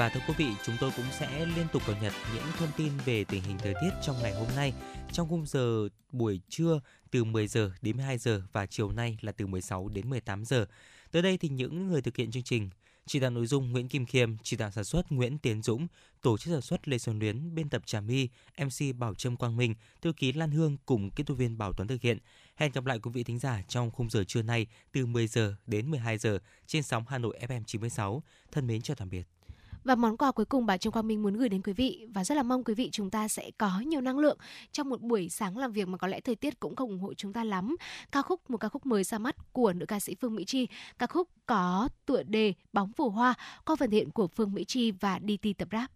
[0.00, 2.92] Và thưa quý vị, chúng tôi cũng sẽ liên tục cập nhật những thông tin
[3.04, 4.72] về tình hình thời tiết trong ngày hôm nay
[5.12, 6.80] trong khung giờ buổi trưa
[7.10, 10.66] từ 10 giờ đến 12 giờ và chiều nay là từ 16 đến 18 giờ.
[11.10, 12.70] Tới đây thì những người thực hiện chương trình
[13.06, 15.86] chỉ đạo nội dung Nguyễn Kim Khiêm, chỉ đạo sản xuất Nguyễn Tiến Dũng,
[16.22, 18.28] tổ chức sản xuất Lê Xuân Luyến, biên tập Trà My,
[18.58, 21.88] MC Bảo Trâm Quang Minh, thư ký Lan Hương cùng kỹ thuật viên Bảo Tuấn
[21.88, 22.18] thực hiện.
[22.56, 25.54] Hẹn gặp lại quý vị thính giả trong khung giờ trưa nay từ 10 giờ
[25.66, 28.22] đến 12 giờ trên sóng Hà Nội FM 96.
[28.52, 29.39] Thân mến chào tạm biệt.
[29.84, 32.24] Và món quà cuối cùng bà Trương Quang Minh muốn gửi đến quý vị và
[32.24, 34.38] rất là mong quý vị chúng ta sẽ có nhiều năng lượng
[34.72, 37.14] trong một buổi sáng làm việc mà có lẽ thời tiết cũng không ủng hộ
[37.14, 37.76] chúng ta lắm.
[38.12, 40.68] Ca khúc một ca khúc mới ra mắt của nữ ca sĩ Phương Mỹ Chi,
[40.98, 44.90] ca khúc có tựa đề Bóng phù hoa qua phần hiện của Phương Mỹ Chi
[44.90, 45.90] và DT tập rap.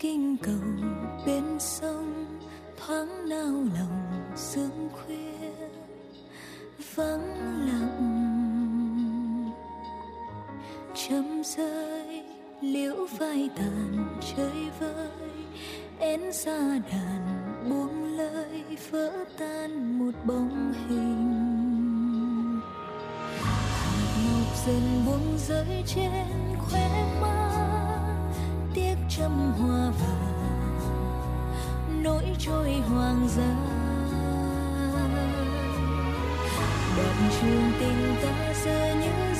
[0.00, 0.90] Kinh cầu
[1.26, 2.38] bên sông,
[2.76, 5.50] thoáng nao lòng sương khuya,
[6.94, 7.34] vắng
[7.66, 9.50] lặng.
[10.94, 12.24] Chấm rơi,
[12.60, 15.30] liễu vai tàn chơi vơi,
[15.98, 17.22] én ra đàn
[17.70, 22.60] buông lời vỡ tan một bóng hình.
[23.40, 26.88] Hạt ngọc dần buông rơi trên khóe
[27.20, 27.23] mắt
[29.16, 30.34] trăm hoa vàng
[32.02, 33.54] nỗi trôi hoàng gia
[36.96, 39.33] đoạn trường tình ta giờ những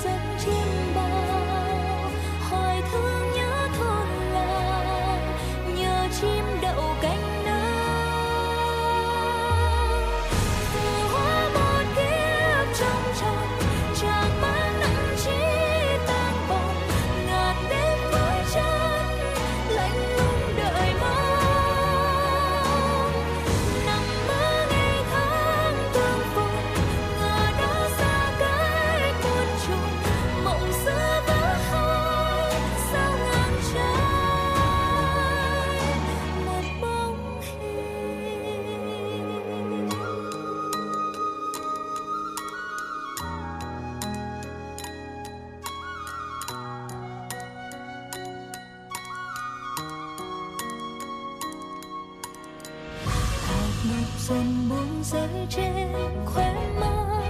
[55.51, 55.93] trên
[56.25, 57.21] khóe má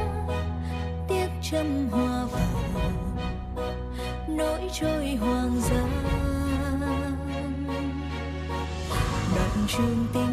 [1.08, 2.84] tiếc trăm hoa vàng
[4.28, 5.84] nỗi trôi hoàng gia
[9.36, 10.23] đoạn trường tình